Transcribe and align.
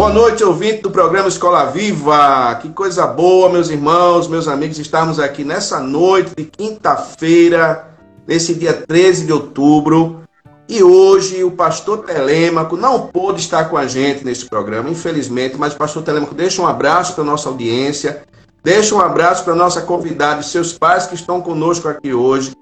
Boa 0.00 0.14
noite, 0.14 0.42
ouvinte 0.42 0.80
do 0.80 0.90
programa 0.90 1.28
Escola 1.28 1.66
Viva. 1.66 2.54
Que 2.54 2.70
coisa 2.70 3.06
boa, 3.06 3.50
meus 3.50 3.68
irmãos, 3.68 4.28
meus 4.28 4.48
amigos, 4.48 4.78
estarmos 4.78 5.20
aqui 5.20 5.44
nessa 5.44 5.78
noite 5.78 6.32
de 6.34 6.44
quinta-feira, 6.44 7.86
nesse 8.26 8.54
dia 8.54 8.72
13 8.72 9.26
de 9.26 9.32
outubro. 9.34 10.22
E 10.66 10.82
hoje 10.82 11.44
o 11.44 11.50
pastor 11.50 11.98
Telêmaco 11.98 12.78
não 12.78 13.08
pôde 13.08 13.42
estar 13.42 13.66
com 13.66 13.76
a 13.76 13.86
gente 13.86 14.24
nesse 14.24 14.46
programa, 14.46 14.88
infelizmente, 14.88 15.58
mas 15.58 15.74
o 15.74 15.76
pastor 15.76 16.02
Telêmaco 16.02 16.34
deixa 16.34 16.62
um 16.62 16.66
abraço 16.66 17.12
para 17.12 17.22
a 17.22 17.26
nossa 17.26 17.50
audiência, 17.50 18.22
deixa 18.64 18.94
um 18.94 19.00
abraço 19.02 19.44
para 19.44 19.52
a 19.52 19.56
nossa 19.56 19.82
convidada 19.82 20.40
e 20.40 20.44
seus 20.44 20.72
pais 20.72 21.06
que 21.06 21.14
estão 21.14 21.42
conosco 21.42 21.86
aqui 21.88 22.14
hoje. 22.14 22.52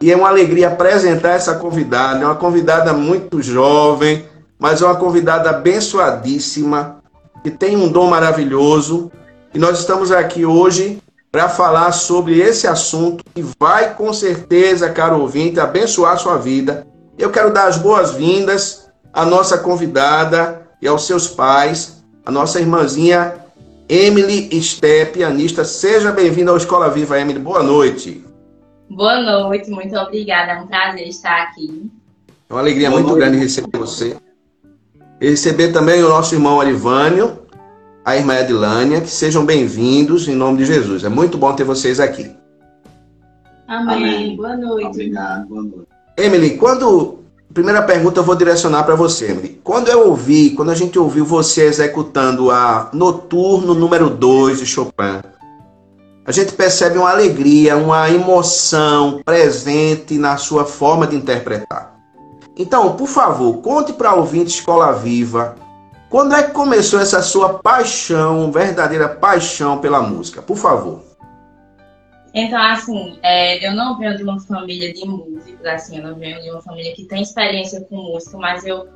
E 0.00 0.10
é 0.10 0.16
uma 0.16 0.30
alegria 0.30 0.68
apresentar 0.68 1.32
essa 1.32 1.54
convidada, 1.54 2.22
é 2.22 2.24
uma 2.24 2.34
convidada 2.34 2.94
muito 2.94 3.42
jovem, 3.42 4.26
mas 4.62 4.80
é 4.80 4.86
uma 4.86 4.94
convidada 4.94 5.50
abençoadíssima, 5.50 7.02
que 7.42 7.50
tem 7.50 7.76
um 7.76 7.88
dom 7.88 8.08
maravilhoso. 8.08 9.10
E 9.52 9.58
nós 9.58 9.80
estamos 9.80 10.12
aqui 10.12 10.46
hoje 10.46 11.02
para 11.32 11.48
falar 11.48 11.90
sobre 11.90 12.38
esse 12.38 12.68
assunto 12.68 13.24
que 13.34 13.44
vai, 13.58 13.96
com 13.96 14.12
certeza, 14.12 14.88
caro 14.88 15.20
ouvinte, 15.20 15.58
abençoar 15.58 16.12
a 16.12 16.16
sua 16.16 16.36
vida. 16.36 16.86
Eu 17.18 17.30
quero 17.32 17.52
dar 17.52 17.66
as 17.66 17.76
boas-vindas 17.76 18.88
à 19.12 19.26
nossa 19.26 19.58
convidada 19.58 20.62
e 20.80 20.86
aos 20.86 21.08
seus 21.08 21.26
pais, 21.26 22.00
a 22.24 22.30
nossa 22.30 22.60
irmãzinha 22.60 23.34
Emily 23.88 24.48
Esté, 24.52 25.04
pianista. 25.06 25.64
Seja 25.64 26.12
bem-vinda 26.12 26.52
ao 26.52 26.56
Escola 26.56 26.88
Viva, 26.88 27.18
Emily. 27.18 27.40
Boa 27.40 27.64
noite. 27.64 28.24
Boa 28.88 29.20
noite, 29.20 29.68
muito 29.72 29.96
obrigada. 29.96 30.52
É 30.52 30.60
um 30.60 30.68
prazer 30.68 31.08
estar 31.08 31.42
aqui. 31.42 31.90
É 32.48 32.54
uma 32.54 32.60
alegria 32.60 32.90
Boa 32.90 33.00
muito 33.00 33.10
noite. 33.12 33.24
grande 33.24 33.42
receber 33.42 33.76
você. 33.76 34.16
E 35.22 35.30
receber 35.30 35.68
também 35.68 36.02
o 36.02 36.08
nosso 36.08 36.34
irmão 36.34 36.60
Arivânio, 36.60 37.38
a 38.04 38.16
irmã 38.16 38.40
Edilânia, 38.40 39.00
que 39.00 39.08
sejam 39.08 39.46
bem-vindos 39.46 40.26
em 40.26 40.34
nome 40.34 40.58
de 40.58 40.64
Jesus. 40.64 41.04
É 41.04 41.08
muito 41.08 41.38
bom 41.38 41.52
ter 41.52 41.62
vocês 41.62 42.00
aqui. 42.00 42.28
Amém. 43.68 43.96
Amém. 43.98 44.36
Boa 44.36 44.56
noite. 44.56 44.88
Obrigado. 44.88 45.46
Boa 45.46 45.62
noite. 45.62 45.86
Emily, 46.18 46.56
quando. 46.56 47.20
Primeira 47.54 47.82
pergunta 47.82 48.18
eu 48.18 48.24
vou 48.24 48.34
direcionar 48.34 48.82
para 48.82 48.96
você, 48.96 49.30
Emily. 49.30 49.60
Quando 49.62 49.86
eu 49.90 50.08
ouvi, 50.08 50.50
quando 50.50 50.72
a 50.72 50.74
gente 50.74 50.98
ouviu 50.98 51.24
você 51.24 51.66
executando 51.66 52.50
a 52.50 52.90
Noturno 52.92 53.74
número 53.74 54.10
2 54.10 54.58
de 54.58 54.66
Chopin, 54.66 55.20
a 56.26 56.32
gente 56.32 56.52
percebe 56.54 56.98
uma 56.98 57.10
alegria, 57.10 57.76
uma 57.76 58.10
emoção 58.10 59.20
presente 59.24 60.18
na 60.18 60.36
sua 60.36 60.64
forma 60.64 61.06
de 61.06 61.14
interpretar. 61.14 61.92
Então, 62.56 62.96
por 62.96 63.08
favor, 63.08 63.58
conte 63.58 63.92
para 63.92 64.14
ouvinte 64.14 64.50
Escola 64.50 64.92
Viva 64.92 65.56
quando 66.12 66.34
é 66.34 66.42
que 66.42 66.50
começou 66.50 67.00
essa 67.00 67.22
sua 67.22 67.54
paixão, 67.54 68.52
verdadeira 68.52 69.08
paixão 69.08 69.78
pela 69.78 70.02
música? 70.02 70.42
Por 70.42 70.58
favor. 70.58 71.02
Então, 72.34 72.60
assim, 72.60 73.18
é, 73.22 73.66
eu 73.66 73.74
não 73.74 73.96
venho 73.98 74.14
de 74.18 74.22
uma 74.22 74.38
família 74.38 74.92
de 74.92 75.06
músicos, 75.06 75.64
assim, 75.64 75.96
eu 75.96 76.02
não 76.02 76.18
venho 76.18 76.42
de 76.42 76.50
uma 76.50 76.60
família 76.60 76.94
que 76.94 77.04
tem 77.04 77.22
experiência 77.22 77.80
com 77.82 77.96
música, 77.96 78.36
mas 78.36 78.66
eu, 78.66 78.86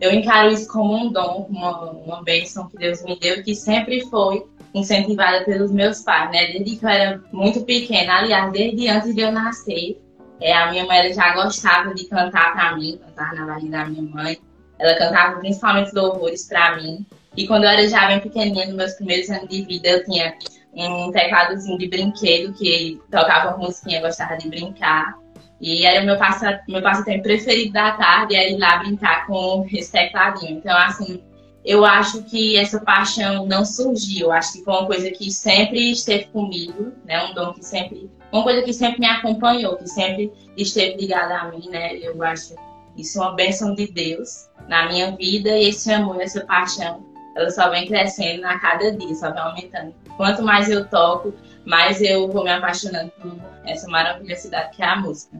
eu 0.00 0.12
encaro 0.12 0.50
isso 0.50 0.66
como 0.66 0.96
um 0.96 1.12
dom, 1.12 1.46
uma, 1.50 1.90
uma 1.90 2.22
bênção 2.22 2.66
que 2.68 2.78
Deus 2.78 3.02
me 3.02 3.18
deu, 3.18 3.42
que 3.42 3.54
sempre 3.54 4.00
foi 4.08 4.42
incentivada 4.74 5.44
pelos 5.44 5.70
meus 5.70 6.00
pais, 6.00 6.30
né? 6.30 6.52
Desde 6.52 6.76
que 6.76 6.84
eu 6.86 6.88
era 6.88 7.22
muito 7.32 7.62
pequena, 7.64 8.20
aliás, 8.20 8.50
desde 8.50 8.88
antes 8.88 9.14
de 9.14 9.20
eu 9.20 9.30
nascer, 9.30 10.00
é, 10.42 10.52
a 10.52 10.70
minha 10.70 10.84
mãe 10.84 11.12
já 11.14 11.34
gostava 11.34 11.94
de 11.94 12.04
cantar 12.04 12.52
para 12.52 12.76
mim, 12.76 12.98
cantar 12.98 13.34
na 13.34 13.46
barriga 13.46 13.78
da 13.78 13.84
minha 13.86 14.02
mãe. 14.02 14.38
Ela 14.78 14.98
cantava 14.98 15.38
principalmente 15.38 15.94
louvores 15.94 16.48
para 16.48 16.76
mim. 16.76 17.06
E 17.36 17.46
quando 17.46 17.64
eu 17.64 17.70
era 17.70 17.88
já 17.88 18.08
bem 18.08 18.20
pequenininha, 18.20 18.66
nos 18.66 18.74
meus 18.74 18.92
primeiros 18.94 19.30
anos 19.30 19.48
de 19.48 19.62
vida, 19.62 19.88
eu 19.88 20.04
tinha 20.04 20.34
um 20.74 21.12
tecladozinho 21.12 21.78
de 21.78 21.88
brinquedo 21.88 22.52
que 22.54 23.00
tocava 23.10 23.56
musiquinha, 23.56 24.00
gostava 24.00 24.36
de 24.36 24.48
brincar. 24.48 25.16
E 25.60 25.86
era 25.86 26.02
o 26.02 26.06
meu, 26.06 26.18
passa, 26.18 26.60
meu 26.66 26.82
passatempo 26.82 27.22
preferido 27.22 27.72
da 27.72 27.92
tarde, 27.92 28.34
era 28.34 28.50
ir 28.50 28.58
lá 28.58 28.78
brincar 28.78 29.26
com 29.26 29.64
esse 29.72 29.92
tecladinho. 29.92 30.58
Então, 30.58 30.76
assim, 30.76 31.22
eu 31.64 31.84
acho 31.84 32.24
que 32.24 32.56
essa 32.56 32.80
paixão 32.80 33.46
não 33.46 33.64
surgiu. 33.64 34.32
Acho 34.32 34.54
que 34.54 34.64
foi 34.64 34.74
uma 34.74 34.86
coisa 34.86 35.08
que 35.12 35.30
sempre 35.30 35.92
esteve 35.92 36.24
comigo, 36.24 36.92
né? 37.04 37.24
Um 37.26 37.34
dom 37.34 37.52
que 37.52 37.64
sempre 37.64 38.10
uma 38.32 38.42
coisa 38.42 38.62
que 38.62 38.72
sempre 38.72 39.00
me 39.00 39.06
acompanhou, 39.06 39.76
que 39.76 39.86
sempre 39.86 40.32
esteve 40.56 40.96
ligada 40.96 41.38
a 41.38 41.50
mim, 41.50 41.68
né? 41.68 41.96
Eu 41.96 42.22
acho 42.22 42.54
isso 42.96 43.20
uma 43.20 43.32
bênção 43.32 43.74
de 43.74 43.86
Deus 43.86 44.48
na 44.68 44.88
minha 44.88 45.14
vida 45.16 45.50
e 45.50 45.68
esse 45.68 45.92
amor, 45.92 46.20
essa 46.20 46.44
paixão, 46.44 47.04
ela 47.36 47.50
só 47.50 47.70
vem 47.70 47.86
crescendo 47.86 48.44
a 48.46 48.58
cada 48.58 48.90
dia, 48.92 49.14
só 49.14 49.30
vem 49.30 49.42
aumentando. 49.42 49.94
Quanto 50.16 50.42
mais 50.42 50.70
eu 50.70 50.88
toco, 50.88 51.32
mais 51.64 52.00
eu 52.00 52.30
vou 52.30 52.44
me 52.44 52.50
apaixonando 52.50 53.10
por 53.20 53.32
essa 53.64 53.88
maravilhosidade 53.88 54.76
que 54.76 54.82
é 54.82 54.86
a 54.86 54.96
música. 54.96 55.38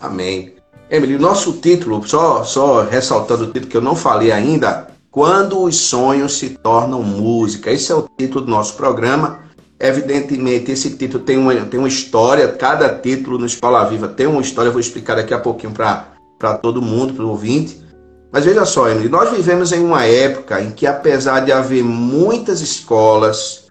Amém. 0.00 0.54
Emily, 0.90 1.18
nosso 1.18 1.60
título, 1.60 2.06
só, 2.06 2.42
só 2.42 2.82
ressaltando 2.82 3.44
o 3.44 3.46
título 3.46 3.70
que 3.70 3.76
eu 3.76 3.82
não 3.82 3.94
falei 3.94 4.32
ainda, 4.32 4.88
Quando 5.10 5.62
os 5.62 5.76
Sonhos 5.76 6.32
se 6.32 6.50
Tornam 6.50 7.02
Música. 7.02 7.70
Esse 7.70 7.92
é 7.92 7.94
o 7.94 8.08
título 8.18 8.44
do 8.44 8.50
nosso 8.50 8.74
programa. 8.76 9.49
Evidentemente, 9.80 10.70
esse 10.70 10.90
título 10.90 11.24
tem 11.24 11.38
uma, 11.38 11.54
tem 11.64 11.80
uma 11.80 11.88
história, 11.88 12.46
cada 12.48 12.98
título 12.98 13.38
no 13.38 13.46
Escola 13.46 13.82
Viva 13.88 14.08
tem 14.08 14.26
uma 14.26 14.42
história, 14.42 14.68
eu 14.68 14.72
vou 14.72 14.80
explicar 14.80 15.14
daqui 15.14 15.32
a 15.32 15.38
pouquinho 15.38 15.72
para 15.72 16.54
todo 16.58 16.82
mundo, 16.82 17.14
para 17.14 17.24
o 17.24 17.30
ouvinte. 17.30 17.82
Mas 18.30 18.44
veja 18.44 18.66
só, 18.66 18.90
Emily, 18.90 19.08
nós 19.08 19.30
vivemos 19.30 19.72
em 19.72 19.82
uma 19.82 20.04
época 20.04 20.60
em 20.60 20.70
que, 20.70 20.86
apesar 20.86 21.40
de 21.40 21.50
haver 21.50 21.82
muitas 21.82 22.60
escolas 22.60 23.68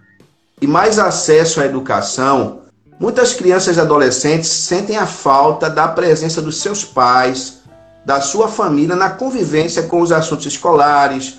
e 0.60 0.66
mais 0.66 0.98
acesso 0.98 1.62
à 1.62 1.66
educação, 1.68 2.62
muitas 3.00 3.34
crianças 3.36 3.78
e 3.78 3.80
adolescentes 3.80 4.50
sentem 4.50 4.98
a 4.98 5.06
falta 5.06 5.70
da 5.70 5.88
presença 5.88 6.42
dos 6.42 6.60
seus 6.60 6.84
pais, 6.84 7.60
da 8.04 8.20
sua 8.20 8.48
família 8.48 8.96
na 8.96 9.12
convivência 9.12 9.84
com 9.84 10.02
os 10.02 10.12
assuntos 10.12 10.48
escolares, 10.48 11.38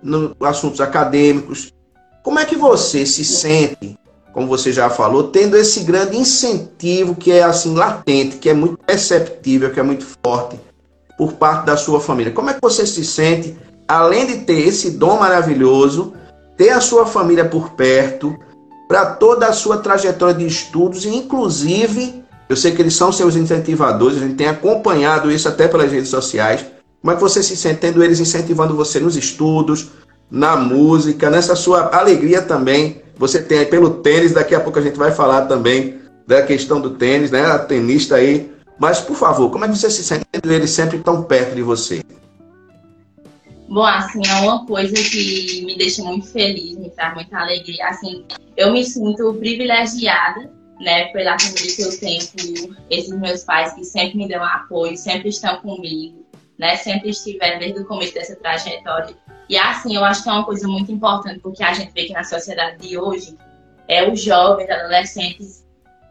nos 0.00 0.30
assuntos 0.40 0.80
acadêmicos. 0.80 1.72
Como 2.22 2.38
é 2.38 2.44
que 2.44 2.54
você 2.54 3.04
se 3.04 3.24
sente 3.24 3.98
como 4.32 4.46
você 4.46 4.72
já 4.72 4.88
falou, 4.88 5.24
tendo 5.24 5.56
esse 5.56 5.80
grande 5.80 6.16
incentivo 6.16 7.14
que 7.14 7.30
é 7.30 7.42
assim 7.42 7.74
latente, 7.74 8.38
que 8.38 8.48
é 8.48 8.54
muito 8.54 8.78
perceptível, 8.78 9.70
que 9.70 9.78
é 9.78 9.82
muito 9.82 10.06
forte 10.24 10.58
por 11.18 11.34
parte 11.34 11.66
da 11.66 11.76
sua 11.76 12.00
família. 12.00 12.32
Como 12.32 12.48
é 12.48 12.54
que 12.54 12.60
você 12.60 12.86
se 12.86 13.04
sente, 13.04 13.56
além 13.86 14.26
de 14.26 14.38
ter 14.38 14.66
esse 14.66 14.92
dom 14.92 15.18
maravilhoso, 15.18 16.14
ter 16.56 16.70
a 16.70 16.80
sua 16.80 17.04
família 17.04 17.44
por 17.44 17.70
perto, 17.70 18.34
para 18.88 19.06
toda 19.06 19.46
a 19.46 19.52
sua 19.52 19.78
trajetória 19.78 20.34
de 20.34 20.46
estudos, 20.46 21.04
e 21.04 21.14
inclusive, 21.14 22.24
eu 22.48 22.56
sei 22.56 22.72
que 22.72 22.80
eles 22.80 22.94
são 22.94 23.12
seus 23.12 23.36
incentivadores, 23.36 24.16
a 24.16 24.20
gente 24.20 24.34
tem 24.34 24.48
acompanhado 24.48 25.30
isso 25.30 25.48
até 25.48 25.68
pelas 25.68 25.92
redes 25.92 26.08
sociais. 26.08 26.64
Como 27.00 27.12
é 27.12 27.14
que 27.14 27.20
você 27.20 27.42
se 27.42 27.56
sente 27.56 27.80
tendo 27.80 28.02
eles 28.02 28.20
incentivando 28.20 28.76
você 28.76 28.98
nos 28.98 29.16
estudos, 29.16 29.88
na 30.30 30.56
música, 30.56 31.28
nessa 31.28 31.54
sua 31.54 31.94
alegria 31.94 32.40
também 32.40 33.01
você 33.16 33.42
tem 33.42 33.58
aí 33.58 33.66
pelo 33.66 34.02
tênis, 34.02 34.32
daqui 34.32 34.54
a 34.54 34.60
pouco 34.60 34.78
a 34.78 34.82
gente 34.82 34.96
vai 34.96 35.12
falar 35.12 35.46
também 35.46 36.00
da 36.26 36.42
questão 36.42 36.80
do 36.80 36.90
tênis, 36.90 37.30
né? 37.30 37.44
A 37.44 37.58
tenista 37.58 38.16
aí. 38.16 38.50
Mas, 38.78 39.00
por 39.00 39.16
favor, 39.16 39.50
como 39.50 39.64
é 39.64 39.68
que 39.68 39.76
você 39.76 39.90
se 39.90 40.02
sente 40.02 40.24
ele 40.44 40.66
sempre 40.66 40.98
tão 40.98 41.22
perto 41.22 41.54
de 41.54 41.62
você? 41.62 42.02
Bom, 43.68 43.84
assim, 43.84 44.20
é 44.28 44.34
uma 44.40 44.66
coisa 44.66 44.92
que 44.92 45.64
me 45.64 45.76
deixa 45.78 46.02
muito 46.02 46.26
feliz, 46.26 46.76
me 46.76 46.90
traz 46.90 47.14
muita 47.14 47.38
alegria. 47.38 47.86
Assim, 47.86 48.24
eu 48.56 48.72
me 48.72 48.84
sinto 48.84 49.32
privilegiada, 49.34 50.50
né, 50.80 51.06
pela 51.06 51.38
família 51.38 51.74
que 51.74 51.82
eu 51.82 51.98
tenho, 51.98 52.26
por 52.26 52.76
esses 52.90 53.18
meus 53.18 53.44
pais 53.44 53.72
que 53.72 53.84
sempre 53.84 54.18
me 54.18 54.28
dão 54.28 54.42
apoio, 54.44 54.96
sempre 54.96 55.28
estão 55.28 55.56
comigo, 55.58 56.26
né, 56.58 56.76
sempre 56.76 57.10
estiveram 57.10 57.60
desde 57.60 57.80
o 57.80 57.86
começo 57.86 58.12
dessa 58.14 58.36
trajetória 58.36 59.14
E 59.48 59.56
assim, 59.56 59.94
eu 59.96 60.04
acho 60.04 60.22
que 60.22 60.28
é 60.28 60.32
uma 60.32 60.44
coisa 60.44 60.66
muito 60.66 60.90
importante, 60.90 61.40
porque 61.40 61.62
a 61.62 61.72
gente 61.72 61.92
vê 61.92 62.04
que 62.04 62.12
na 62.12 62.24
sociedade 62.24 62.78
de 62.78 62.96
hoje, 62.98 63.36
é, 63.88 64.08
os 64.10 64.22
jovens, 64.22 64.70
adolescentes, 64.70 65.64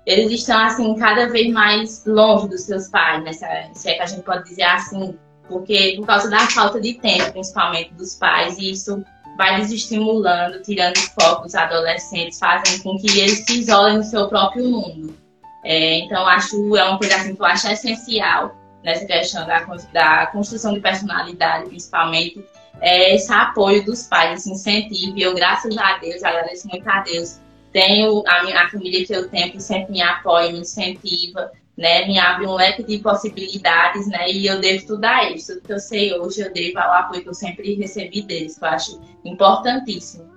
eles 0.06 0.32
estão 0.32 0.60
assim 0.60 0.96
cada 0.96 1.30
vez 1.30 1.52
mais 1.52 2.06
longe 2.06 2.48
dos 2.48 2.62
seus 2.62 2.88
pais, 2.90 3.24
né? 3.24 3.34
Se 3.74 3.90
é 3.90 3.94
que 3.96 4.02
a 4.02 4.06
gente 4.06 4.24
pode 4.24 4.44
dizer 4.44 4.64
assim, 4.64 5.18
porque 5.48 5.96
por 5.98 6.08
causa 6.08 6.30
da 6.30 6.40
falta 6.48 6.80
de 6.80 6.94
tempo, 6.96 7.32
principalmente 7.32 7.94
dos 7.94 8.16
pais, 8.16 8.58
e 8.58 8.72
isso 8.72 9.04
vai 9.38 9.60
desestimulando, 9.60 10.62
tirando 10.62 10.98
foco 10.98 11.44
dos 11.44 11.56
adolescentes, 11.56 12.40
fazendo 12.40 12.84
com 12.84 12.98
que 12.98 13.20
eles 13.20 13.46
se 13.46 13.60
isolem 13.60 13.98
no 13.98 14.04
seu 14.04 14.28
próprio 14.28 14.70
mundo. 14.70 15.16
É, 15.64 16.00
então, 16.00 16.26
acho 16.28 16.76
é 16.76 16.84
uma 16.84 16.98
coisa 16.98 17.16
assim, 17.16 17.36
que 17.36 17.42
eu 17.42 17.46
acho 17.46 17.68
essencial 17.68 18.56
nessa 18.84 19.06
questão 19.06 19.46
da, 19.46 19.64
da 19.94 20.28
construção 20.28 20.74
de 20.74 20.80
personalidade, 20.80 21.70
principalmente, 21.70 22.44
é 22.82 23.16
esse 23.16 23.32
apoio 23.32 23.86
dos 23.86 24.04
pais, 24.04 24.40
esse 24.40 24.52
incentivo. 24.52 25.16
E 25.16 25.22
eu, 25.22 25.36
graças 25.36 25.78
a 25.78 25.98
Deus, 26.00 26.24
agradeço 26.24 26.68
muito 26.68 26.90
a 26.90 27.02
Deus, 27.02 27.40
tenho 27.72 28.24
a, 28.28 28.44
minha, 28.44 28.60
a 28.60 28.70
família 28.70 29.06
que 29.06 29.14
eu 29.14 29.30
tenho 29.30 29.52
que 29.52 29.62
sempre 29.62 29.94
me 29.94 30.02
apoia, 30.02 30.52
me 30.52 30.60
incentiva, 30.60 31.52
né, 31.78 32.06
me 32.06 32.20
abre 32.20 32.46
um 32.46 32.56
leque 32.56 32.84
de 32.84 32.98
possibilidades, 32.98 34.08
né, 34.08 34.30
e 34.30 34.46
eu 34.46 34.60
devo 34.60 34.86
tudo 34.86 35.06
a 35.06 35.26
eles. 35.26 35.48
Tudo 35.48 35.62
que 35.62 35.72
eu 35.72 35.80
sei 35.80 36.14
hoje, 36.20 36.42
eu 36.42 36.52
devo 36.52 36.80
ao 36.80 36.92
apoio 36.92 37.22
que 37.22 37.30
eu 37.30 37.34
sempre 37.34 37.76
recebi 37.76 38.24
deles, 38.24 38.58
que 38.58 38.66
eu 38.66 38.70
acho 38.70 39.00
importantíssimo. 39.24 40.30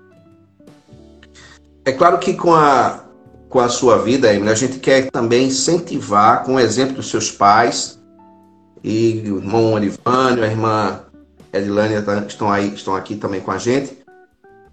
É 1.84 1.92
claro 1.92 2.18
que 2.18 2.34
com 2.34 2.54
a, 2.54 3.04
com 3.48 3.58
a 3.58 3.68
sua 3.68 3.98
vida, 3.98 4.32
Emily, 4.32 4.50
a 4.50 4.54
gente 4.54 4.78
quer 4.78 5.10
também 5.10 5.48
incentivar, 5.48 6.44
com 6.44 6.54
o 6.54 6.60
exemplo 6.60 6.96
dos 6.96 7.08
seus 7.08 7.30
pais, 7.30 8.00
e 8.82 9.22
o 9.26 9.38
irmão 9.38 9.72
Olivânio, 9.72 10.44
a 10.44 10.46
irmã 10.46 11.04
Edilânia 11.58 12.02
tá, 12.02 12.24
estão, 12.26 12.50
aí, 12.50 12.74
estão 12.74 12.94
aqui 12.94 13.16
também 13.16 13.40
com 13.40 13.50
a 13.50 13.58
gente. 13.58 13.98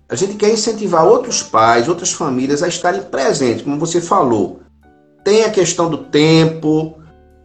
A 0.09 0.15
gente 0.15 0.35
quer 0.35 0.51
incentivar 0.51 1.05
outros 1.05 1.41
pais, 1.41 1.87
outras 1.87 2.11
famílias 2.11 2.61
a 2.61 2.67
estarem 2.67 3.01
presentes, 3.03 3.63
como 3.63 3.79
você 3.79 4.01
falou. 4.01 4.59
Tem 5.23 5.43
a 5.45 5.49
questão 5.49 5.89
do 5.89 5.99
tempo. 5.99 6.97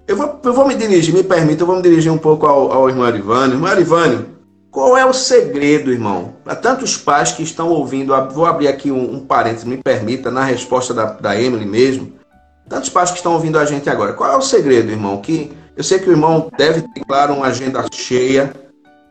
Eu 0.09 0.17
vou, 0.17 0.41
eu 0.43 0.53
vou 0.53 0.67
me 0.67 0.75
dirigir, 0.75 1.15
me 1.15 1.23
permita, 1.23 1.63
eu 1.63 1.67
vou 1.67 1.77
me 1.77 1.83
dirigir 1.83 2.11
um 2.11 2.19
pouco 2.19 2.47
ao, 2.47 2.73
ao 2.73 2.89
irmão 2.89 3.05
Arivânio. 3.05 3.57
Irmão 3.57 3.71
Arivânio, 3.71 4.27
qual 4.71 4.97
é 4.97 5.07
o 5.07 5.13
segredo, 5.13 5.93
irmão? 5.93 6.35
Para 6.45 6.57
tantos 6.57 6.97
pais 6.97 7.33
que 7.33 7.43
estão 7.43 7.69
ouvindo, 7.69 8.13
vou 8.33 8.47
abrir 8.47 8.69
aqui 8.69 8.91
um, 8.91 9.15
um 9.15 9.21
parênteses, 9.21 9.65
me 9.65 9.77
permita, 9.77 10.31
na 10.31 10.45
resposta 10.45 10.93
da, 10.93 11.05
da 11.05 11.41
Emily 11.41 11.65
mesmo. 11.65 12.13
Tantos 12.69 12.91
pais 12.91 13.11
que 13.11 13.17
estão 13.17 13.35
ouvindo 13.35 13.59
a 13.59 13.65
gente 13.65 13.89
agora. 13.89 14.13
Qual 14.13 14.31
é 14.31 14.37
o 14.37 14.43
segredo, 14.43 14.91
irmão? 14.91 15.21
Que 15.21 15.53
eu 15.77 15.85
sei 15.85 15.99
que 15.99 16.09
o 16.09 16.13
irmão 16.13 16.51
deve 16.59 16.83
ter, 16.83 17.05
claro, 17.05 17.35
uma 17.35 17.47
agenda 17.47 17.85
cheia. 17.93 18.53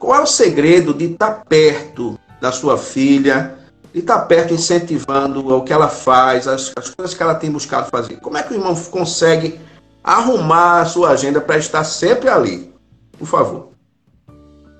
Qual 0.05 0.19
é 0.19 0.21
o 0.21 0.27
segredo 0.27 0.93
de 0.93 1.05
estar 1.05 1.43
perto 1.45 2.19
da 2.39 2.51
sua 2.51 2.77
filha, 2.77 3.55
de 3.91 4.01
estar 4.01 4.19
perto 4.27 4.53
incentivando 4.53 5.47
o 5.51 5.63
que 5.63 5.73
ela 5.73 5.89
faz, 5.89 6.47
as, 6.47 6.71
as 6.77 6.93
coisas 6.93 7.15
que 7.15 7.23
ela 7.23 7.33
tem 7.33 7.49
buscado 7.49 7.89
fazer. 7.89 8.17
Como 8.17 8.37
é 8.37 8.43
que 8.43 8.53
o 8.53 8.55
irmão 8.55 8.75
consegue 8.91 9.59
arrumar 10.03 10.81
a 10.81 10.85
sua 10.85 11.09
agenda 11.09 11.41
para 11.41 11.57
estar 11.57 11.83
sempre 11.83 12.29
ali? 12.29 12.71
Por 13.17 13.25
favor. 13.25 13.71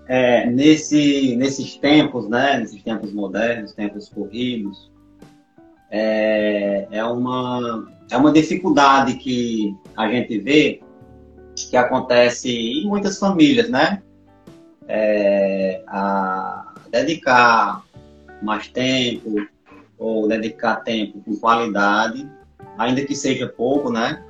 É, 0.07 0.45
nesse, 0.45 1.35
nesses 1.37 1.75
tempos, 1.77 2.29
né, 2.29 2.59
nesses 2.59 2.83
tempos 2.83 3.11
modernos, 3.11 3.73
tempos 3.73 4.07
corridos, 4.09 4.91
é, 5.89 6.87
é, 6.91 7.03
uma, 7.03 7.91
é 8.11 8.15
uma 8.15 8.31
dificuldade 8.31 9.15
que 9.15 9.75
a 9.97 10.07
gente 10.07 10.37
vê 10.37 10.83
que 11.55 11.75
acontece 11.75 12.47
em 12.47 12.87
muitas 12.87 13.17
famílias, 13.17 13.67
né? 13.69 14.03
É, 14.87 15.81
a, 15.87 16.73
dedicar 16.91 17.83
mais 18.41 18.67
tempo 18.67 19.47
ou 19.97 20.27
dedicar 20.27 20.77
tempo 20.77 21.21
com 21.21 21.35
qualidade, 21.37 22.29
ainda 22.77 23.03
que 23.05 23.15
seja 23.15 23.47
pouco, 23.47 23.91
né? 23.91 24.23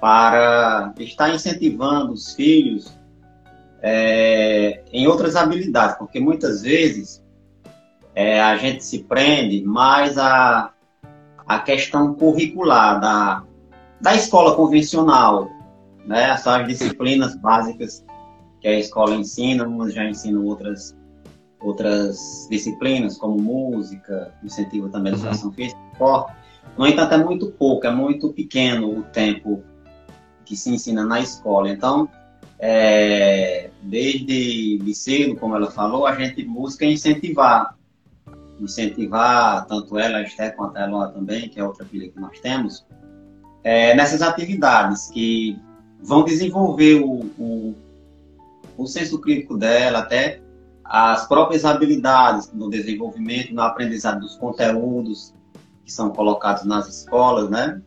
Para 0.00 0.92
estar 0.98 1.34
incentivando 1.34 2.12
os 2.12 2.34
filhos 2.34 2.98
é, 3.82 4.82
em 4.92 5.06
outras 5.06 5.36
habilidades, 5.36 5.96
porque 5.96 6.20
muitas 6.20 6.62
vezes 6.62 7.22
é, 8.14 8.40
a 8.40 8.56
gente 8.56 8.84
se 8.84 9.00
prende 9.04 9.62
mais 9.64 10.16
a, 10.18 10.70
a 11.46 11.58
questão 11.58 12.14
curricular 12.14 13.00
da, 13.00 13.44
da 14.00 14.14
escola 14.14 14.54
convencional, 14.54 15.50
né? 16.06 16.30
As 16.30 16.66
disciplinas 16.66 17.34
básicas 17.36 18.03
que 18.64 18.68
a 18.68 18.78
escola 18.78 19.14
ensina, 19.14 19.68
umas 19.68 19.92
já 19.92 20.08
ensinam 20.08 20.42
outras 20.46 20.96
outras 21.60 22.48
disciplinas, 22.50 23.18
como 23.18 23.38
música, 23.40 24.32
incentivo 24.42 24.88
também 24.88 25.12
a 25.12 25.16
educação 25.16 25.48
uhum. 25.48 25.54
física, 25.54 25.80
esporte. 25.92 26.34
No 26.76 26.86
entanto, 26.86 27.14
é 27.14 27.18
muito 27.18 27.50
pouco, 27.52 27.86
é 27.86 27.90
muito 27.90 28.32
pequeno 28.32 28.98
o 28.98 29.02
tempo 29.02 29.62
que 30.46 30.56
se 30.56 30.70
ensina 30.70 31.04
na 31.04 31.20
escola. 31.20 31.68
Então, 31.70 32.08
é, 32.58 33.70
desde 33.82 34.78
de 34.78 34.94
cedo, 34.94 35.36
como 35.36 35.56
ela 35.56 35.70
falou, 35.70 36.06
a 36.06 36.14
gente 36.14 36.42
busca 36.44 36.86
incentivar. 36.86 37.74
Incentivar 38.60 39.66
tanto 39.66 39.98
ela, 39.98 40.18
a 40.18 40.22
Esther, 40.22 40.56
quanto 40.56 40.76
a 40.78 40.84
Eloa 40.84 41.08
também, 41.08 41.48
que 41.50 41.60
é 41.60 41.64
outra 41.64 41.84
filha 41.84 42.10
que 42.10 42.18
nós 42.18 42.38
temos, 42.40 42.86
é, 43.62 43.94
nessas 43.94 44.22
atividades 44.22 45.10
que 45.10 45.58
vão 46.02 46.24
desenvolver 46.24 47.02
o, 47.02 47.24
o, 47.38 47.83
o 48.76 48.86
senso 48.86 49.20
crítico 49.20 49.56
dela, 49.56 50.00
até 50.00 50.40
as 50.84 51.26
próprias 51.26 51.64
habilidades 51.64 52.52
no 52.52 52.68
desenvolvimento, 52.68 53.54
no 53.54 53.62
aprendizado 53.62 54.20
dos 54.20 54.36
conteúdos 54.36 55.34
que 55.84 55.92
são 55.92 56.10
colocados 56.10 56.64
nas 56.64 56.88
escolas, 56.88 57.48
né? 57.50 57.80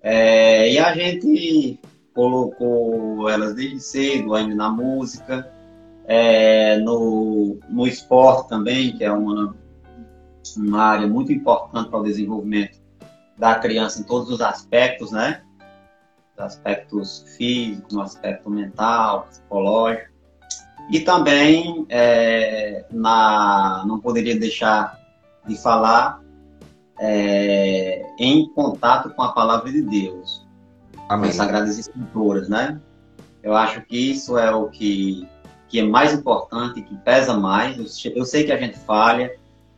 É, 0.00 0.72
e 0.72 0.78
a 0.78 0.94
gente 0.94 1.80
colocou 2.14 3.28
elas 3.28 3.54
desde 3.54 3.80
cedo 3.80 4.34
ainda 4.34 4.54
na 4.54 4.70
música, 4.70 5.50
é, 6.06 6.78
no, 6.78 7.58
no 7.68 7.86
esporte 7.86 8.48
também, 8.48 8.96
que 8.96 9.04
é 9.04 9.12
uma, 9.12 9.54
uma 10.56 10.82
área 10.82 11.06
muito 11.06 11.32
importante 11.32 11.90
para 11.90 12.00
o 12.00 12.04
desenvolvimento 12.04 12.78
da 13.36 13.54
criança 13.56 14.00
em 14.00 14.04
todos 14.04 14.30
os 14.30 14.40
aspectos, 14.40 15.12
né? 15.12 15.42
Aspectos 16.36 17.24
físicos, 17.36 17.92
no 17.92 18.00
aspecto 18.00 18.48
mental, 18.48 19.26
psicológico. 19.28 20.17
E 20.90 21.00
também 21.00 21.84
é, 21.88 22.86
na, 22.90 23.84
não 23.86 24.00
poderia 24.00 24.38
deixar 24.38 24.98
de 25.46 25.56
falar 25.60 26.22
é, 26.98 28.06
em 28.18 28.48
contato 28.50 29.10
com 29.10 29.22
a 29.22 29.32
palavra 29.32 29.70
de 29.70 29.82
Deus, 29.82 30.46
Amém. 31.08 31.30
as 31.30 31.36
Sagradas 31.36 31.78
Escrituras, 31.78 32.48
né? 32.48 32.80
Eu 33.42 33.54
acho 33.54 33.82
que 33.82 33.96
isso 33.96 34.36
é 34.36 34.54
o 34.54 34.68
que, 34.68 35.28
que 35.68 35.80
é 35.80 35.82
mais 35.82 36.12
importante, 36.12 36.82
que 36.82 36.96
pesa 36.96 37.34
mais. 37.34 37.76
Eu, 37.76 38.12
eu 38.14 38.24
sei 38.24 38.44
que 38.44 38.52
a 38.52 38.58
gente 38.58 38.78
falha, 38.78 39.30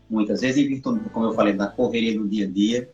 muitas 0.09 0.41
vezes 0.41 0.65
em 0.65 0.69
virtude, 0.69 1.01
como 1.11 1.27
eu 1.27 1.33
falei, 1.33 1.53
da 1.53 1.67
correria 1.67 2.19
do 2.19 2.27
dia 2.27 2.47
a 2.47 2.51
dia, 2.51 2.91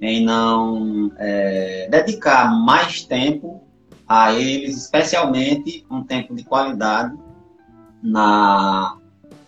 em 0.00 0.24
não 0.24 1.12
é, 1.16 1.88
dedicar 1.88 2.52
mais 2.52 3.04
tempo 3.04 3.62
a 4.06 4.32
eles, 4.32 4.76
especialmente 4.76 5.86
um 5.88 6.02
tempo 6.02 6.34
de 6.34 6.44
qualidade 6.44 7.16
na, 8.02 8.98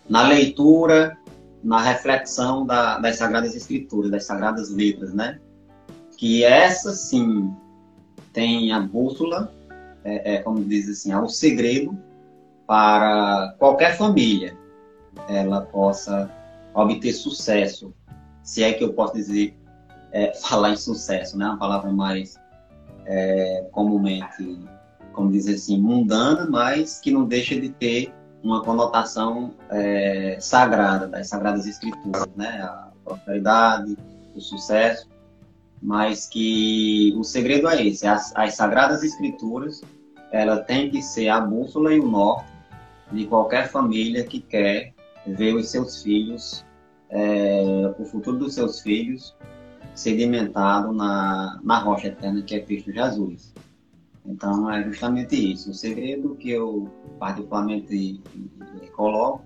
na 0.09 0.27
leitura, 0.27 1.17
na 1.63 1.81
reflexão 1.81 2.65
da, 2.65 2.99
das 2.99 3.17
Sagradas 3.17 3.55
Escrituras, 3.55 4.11
das 4.11 4.25
Sagradas 4.25 4.69
Letras, 4.69 5.13
né? 5.13 5.39
Que 6.17 6.43
essa, 6.43 6.93
sim, 6.93 7.53
tem 8.31 8.71
a 8.71 8.79
bússola, 8.79 9.51
é, 10.03 10.35
é, 10.35 10.37
como 10.43 10.63
diz 10.63 10.87
assim, 10.87 11.11
é 11.11 11.17
o 11.17 11.27
segredo 11.27 11.97
para 12.67 13.55
qualquer 13.57 13.97
família 13.97 14.55
ela 15.27 15.61
possa 15.61 16.29
obter 16.73 17.13
sucesso, 17.13 17.93
se 18.43 18.63
é 18.63 18.73
que 18.73 18.83
eu 18.83 18.93
posso 18.93 19.15
dizer, 19.15 19.57
é, 20.11 20.33
falar 20.41 20.71
em 20.71 20.77
sucesso, 20.77 21.37
né? 21.37 21.45
Uma 21.45 21.57
palavra 21.57 21.91
mais 21.91 22.35
é, 23.05 23.67
comumente, 23.71 24.59
como 25.13 25.31
dizer 25.31 25.55
assim, 25.55 25.79
mundana, 25.79 26.47
mas 26.49 26.99
que 26.99 27.11
não 27.11 27.25
deixa 27.25 27.59
de 27.59 27.69
ter 27.69 28.13
uma 28.45 28.61
conotação 28.61 29.55
é, 29.71 30.37
sagrada, 30.39 31.07
das 31.07 31.27
Sagradas 31.27 31.65
Escrituras, 31.65 32.27
né? 32.35 32.61
A 32.61 32.91
prosperidade, 33.03 33.97
o 34.35 34.39
sucesso, 34.39 35.09
mas 35.81 36.27
que 36.27 37.11
o 37.17 37.23
segredo 37.23 37.67
é 37.67 37.83
esse, 37.83 38.05
as, 38.05 38.31
as 38.35 38.53
Sagradas 38.53 39.03
Escrituras, 39.03 39.81
ela 40.31 40.57
tem 40.57 40.91
que 40.91 41.01
ser 41.01 41.29
a 41.29 41.41
bússola 41.41 41.91
e 41.91 41.99
o 41.99 42.07
norte 42.07 42.45
de 43.11 43.25
qualquer 43.25 43.67
família 43.67 44.23
que 44.23 44.39
quer 44.39 44.93
ver 45.25 45.55
os 45.55 45.69
seus 45.69 46.03
filhos, 46.03 46.63
é, 47.09 47.95
o 47.97 48.05
futuro 48.05 48.37
dos 48.37 48.53
seus 48.53 48.79
filhos 48.79 49.35
sedimentado 49.95 50.93
na, 50.93 51.59
na 51.63 51.79
rocha 51.79 52.09
eterna 52.09 52.43
que 52.43 52.53
é 52.53 52.59
Cristo 52.59 52.91
Jesus. 52.91 53.54
Então 54.25 54.69
é 54.71 54.83
justamente 54.83 55.53
isso. 55.53 55.71
O 55.71 55.73
segredo 55.73 56.35
que 56.35 56.49
eu 56.49 56.89
particularmente 57.19 58.21
coloco 58.95 59.43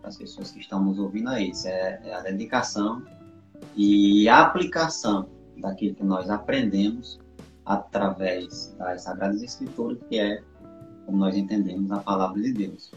para 0.00 0.08
as 0.08 0.16
pessoas 0.16 0.50
que 0.50 0.60
estão 0.60 0.82
nos 0.82 0.98
ouvindo 0.98 1.30
é 1.30 1.42
isso, 1.42 1.66
é, 1.68 2.00
é 2.04 2.14
a 2.14 2.20
dedicação 2.20 3.02
e 3.76 4.28
a 4.28 4.42
aplicação 4.42 5.28
daquilo 5.58 5.94
que 5.94 6.04
nós 6.04 6.28
aprendemos 6.28 7.20
através 7.64 8.74
das 8.78 9.02
Sagradas 9.02 9.42
Escrituras, 9.42 9.98
que 10.08 10.18
é 10.18 10.42
como 11.06 11.18
nós 11.18 11.36
entendemos 11.36 11.90
a 11.90 11.98
palavra 11.98 12.40
de 12.40 12.52
Deus. 12.52 12.92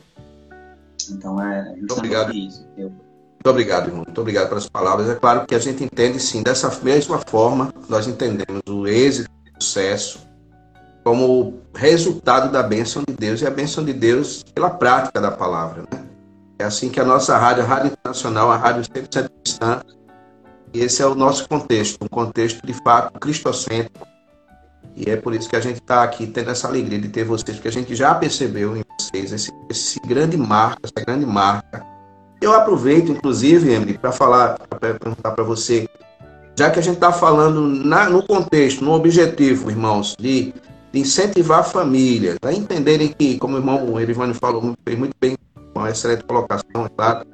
Então 1.11 1.41
é 1.41 1.75
justamente 1.79 1.93
obrigado. 1.93 2.33
isso. 2.33 2.67
Eu... 2.75 2.89
Muito 2.89 3.49
obrigado, 3.49 3.87
irmão. 3.87 4.03
Muito 4.05 4.21
obrigado 4.21 4.49
pelas 4.49 4.67
palavras. 4.67 5.07
É 5.07 5.15
claro 5.15 5.45
que 5.45 5.53
a 5.53 5.59
gente 5.59 5.83
entende, 5.83 6.19
sim, 6.19 6.41
dessa 6.41 6.83
mesma 6.83 7.19
forma, 7.27 7.71
nós 7.87 8.07
entendemos 8.07 8.63
o 8.67 8.87
êxito, 8.87 9.29
o 9.59 9.63
sucesso, 9.63 10.24
como 11.05 11.61
resultado 11.75 12.51
da 12.51 12.63
bênção 12.63 13.03
de 13.07 13.13
Deus 13.13 13.39
e 13.39 13.45
a 13.45 13.51
bênção 13.51 13.85
de 13.85 13.93
Deus 13.93 14.43
pela 14.55 14.71
prática 14.71 15.21
da 15.21 15.29
palavra. 15.29 15.83
Né? 15.83 16.03
É 16.57 16.63
assim 16.63 16.89
que 16.89 16.99
a 16.99 17.05
nossa 17.05 17.37
rádio, 17.37 17.63
a 17.63 17.67
Rádio 17.67 17.91
Internacional, 17.91 18.51
a 18.51 18.57
Rádio 18.57 18.81
100% 18.81 19.29
Cristã, 19.43 19.81
e 20.73 20.79
esse 20.79 21.03
é 21.03 21.05
o 21.05 21.13
nosso 21.13 21.47
contexto, 21.47 22.03
um 22.03 22.07
contexto 22.07 22.65
de 22.65 22.73
fato 22.73 23.19
cristocêntrico. 23.19 24.07
E 24.95 25.07
é 25.11 25.15
por 25.15 25.35
isso 25.35 25.47
que 25.47 25.55
a 25.55 25.59
gente 25.59 25.75
está 25.75 26.01
aqui 26.01 26.25
tendo 26.25 26.49
essa 26.49 26.67
alegria 26.67 26.97
de 26.97 27.09
ter 27.09 27.23
vocês, 27.23 27.55
porque 27.55 27.67
a 27.67 27.71
gente 27.71 27.95
já 27.95 28.15
percebeu 28.15 28.75
em 28.75 28.83
vocês 28.99 29.31
esse, 29.31 29.51
esse 29.69 29.99
grande 30.07 30.37
marca, 30.37 30.79
essa 30.83 31.05
grande 31.05 31.25
marca. 31.25 31.85
Eu 32.41 32.51
aproveito, 32.51 33.11
inclusive, 33.11 33.71
Emily, 33.71 33.95
para 33.95 34.11
falar, 34.11 34.57
para 34.57 34.79
perguntar 34.79 35.31
para 35.31 35.43
você, 35.43 35.87
já 36.57 36.71
que 36.71 36.79
a 36.79 36.81
gente 36.81 36.95
está 36.95 37.11
falando 37.11 37.61
na, 37.61 38.09
no 38.09 38.25
contexto, 38.25 38.83
no 38.83 38.93
objetivo, 38.93 39.69
irmãos, 39.69 40.15
de, 40.19 40.53
de 40.95 41.01
incentivar 41.01 41.65
família, 41.65 42.37
a 42.41 42.53
entenderem 42.53 43.09
que, 43.09 43.37
como 43.37 43.55
o 43.55 43.59
irmão 43.59 43.99
Erivane 43.99 44.33
falou 44.33 44.73
fez 44.85 44.97
muito 44.97 45.13
bem, 45.19 45.37
uma 45.75 45.89
excelente 45.89 46.23
colocação, 46.23 46.85
é 46.85 46.89
claro, 46.95 47.27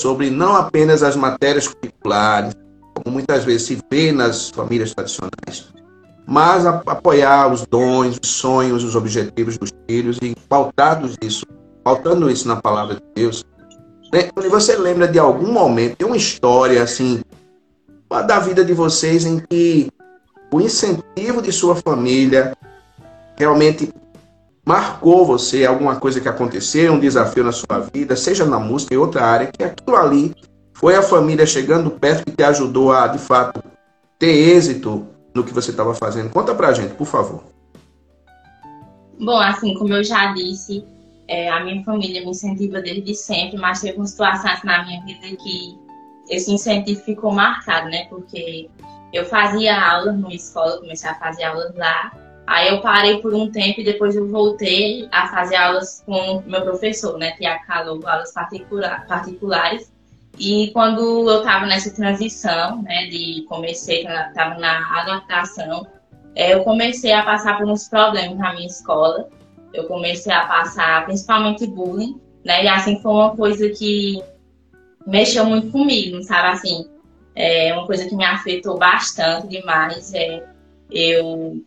sobre 0.00 0.30
não 0.30 0.56
apenas 0.56 1.02
as 1.02 1.14
matérias 1.14 1.68
curriculares, 1.68 2.54
como 2.94 3.12
muitas 3.12 3.44
vezes 3.44 3.66
se 3.66 3.78
vê 3.90 4.10
nas 4.10 4.48
famílias 4.48 4.94
tradicionais, 4.94 5.70
mas 6.26 6.64
a, 6.64 6.82
apoiar 6.86 7.52
os 7.52 7.66
dons, 7.66 8.18
os 8.22 8.30
sonhos, 8.30 8.82
os 8.82 8.96
objetivos 8.96 9.58
dos 9.58 9.70
filhos 9.86 10.16
e 10.22 10.34
pautados 10.48 11.14
isso, 11.20 11.44
pautando 11.84 12.30
isso 12.30 12.48
na 12.48 12.56
palavra 12.56 12.94
de 12.94 13.02
Deus. 13.14 13.44
Né? 14.10 14.30
Você 14.48 14.76
lembra 14.78 15.06
de 15.06 15.18
algum 15.18 15.52
momento, 15.52 15.98
de 15.98 16.06
uma 16.06 16.16
história 16.16 16.82
assim, 16.82 17.20
da 18.08 18.40
vida 18.40 18.64
de 18.64 18.72
vocês 18.72 19.26
em 19.26 19.40
que 19.40 19.90
o 20.50 20.58
incentivo 20.58 21.42
de 21.42 21.52
sua 21.52 21.76
família 21.76 22.54
realmente 23.36 23.92
marcou 24.64 25.26
você, 25.26 25.66
alguma 25.66 25.96
coisa 25.96 26.20
que 26.20 26.28
aconteceu, 26.28 26.92
um 26.92 27.00
desafio 27.00 27.44
na 27.44 27.52
sua 27.52 27.80
vida, 27.92 28.16
seja 28.16 28.44
na 28.44 28.58
música, 28.58 28.94
em 28.94 28.98
outra 28.98 29.24
área, 29.24 29.50
que 29.52 29.62
aquilo 29.62 29.96
ali 29.96 30.34
foi 30.72 30.96
a 30.96 31.02
família 31.02 31.46
chegando 31.46 31.90
perto 31.90 32.24
que 32.24 32.32
te 32.32 32.42
ajudou 32.42 32.92
a, 32.92 33.06
de 33.06 33.18
fato, 33.18 33.62
ter 34.18 34.32
êxito 34.32 35.06
no 35.34 35.44
que 35.44 35.52
você 35.52 35.70
estava 35.70 35.94
fazendo? 35.94 36.30
Conta 36.30 36.54
pra 36.54 36.72
gente, 36.72 36.94
por 36.94 37.06
favor. 37.06 37.42
Bom, 39.18 39.38
assim, 39.38 39.74
como 39.74 39.94
eu 39.94 40.02
já 40.02 40.32
disse, 40.32 40.84
é, 41.28 41.50
a 41.50 41.62
minha 41.64 41.82
família 41.84 42.22
me 42.22 42.30
incentiva 42.30 42.80
desde 42.80 43.14
sempre, 43.14 43.58
mas 43.58 43.80
teve 43.80 43.96
uma 43.96 44.06
situação 44.06 44.50
na 44.64 44.84
minha 44.84 45.02
vida 45.04 45.36
que 45.36 45.78
esse 46.28 46.52
incentivo 46.52 47.00
ficou 47.02 47.32
marcado, 47.32 47.88
né? 47.88 48.06
Porque 48.08 48.68
eu 49.12 49.24
fazia 49.26 49.78
aulas 49.78 50.16
numa 50.16 50.34
escola, 50.34 50.78
comecei 50.78 51.08
a 51.08 51.14
fazer 51.14 51.44
aulas 51.44 51.74
lá, 51.76 52.12
aí 52.46 52.68
eu 52.68 52.80
parei 52.80 53.18
por 53.18 53.34
um 53.34 53.50
tempo 53.50 53.80
e 53.80 53.84
depois 53.84 54.14
eu 54.14 54.28
voltei 54.28 55.08
a 55.10 55.28
fazer 55.28 55.56
aulas 55.56 56.02
com 56.04 56.42
meu 56.46 56.62
professor, 56.62 57.18
né? 57.18 57.32
Tiago 57.32 57.64
Calou, 57.66 58.00
aulas 58.06 58.32
particular, 58.32 59.06
particulares. 59.06 59.92
E 60.38 60.70
quando 60.72 61.30
eu 61.30 61.38
estava 61.38 61.66
nessa 61.66 61.94
transição, 61.94 62.82
né, 62.82 63.06
de 63.06 63.44
comecei, 63.48 64.04
estava 64.04 64.58
na 64.58 65.00
adaptação, 65.00 65.86
é, 66.34 66.54
eu 66.54 66.64
comecei 66.64 67.12
a 67.12 67.22
passar 67.22 67.56
por 67.56 67.68
uns 67.68 67.88
problemas 67.88 68.36
na 68.36 68.52
minha 68.52 68.66
escola. 68.66 69.28
Eu 69.72 69.84
comecei 69.84 70.32
a 70.32 70.44
passar 70.46 71.04
principalmente 71.04 71.66
bullying, 71.66 72.20
né, 72.44 72.64
e 72.64 72.68
assim 72.68 73.00
foi 73.00 73.12
uma 73.12 73.36
coisa 73.36 73.68
que 73.70 74.22
mexeu 75.06 75.44
muito 75.44 75.70
comigo, 75.70 76.22
sabe, 76.22 76.48
assim, 76.48 76.88
é 77.34 77.72
uma 77.72 77.86
coisa 77.86 78.08
que 78.08 78.14
me 78.14 78.24
afetou 78.24 78.78
bastante 78.78 79.48
demais. 79.48 80.12
É, 80.14 80.42
eu 80.90 81.62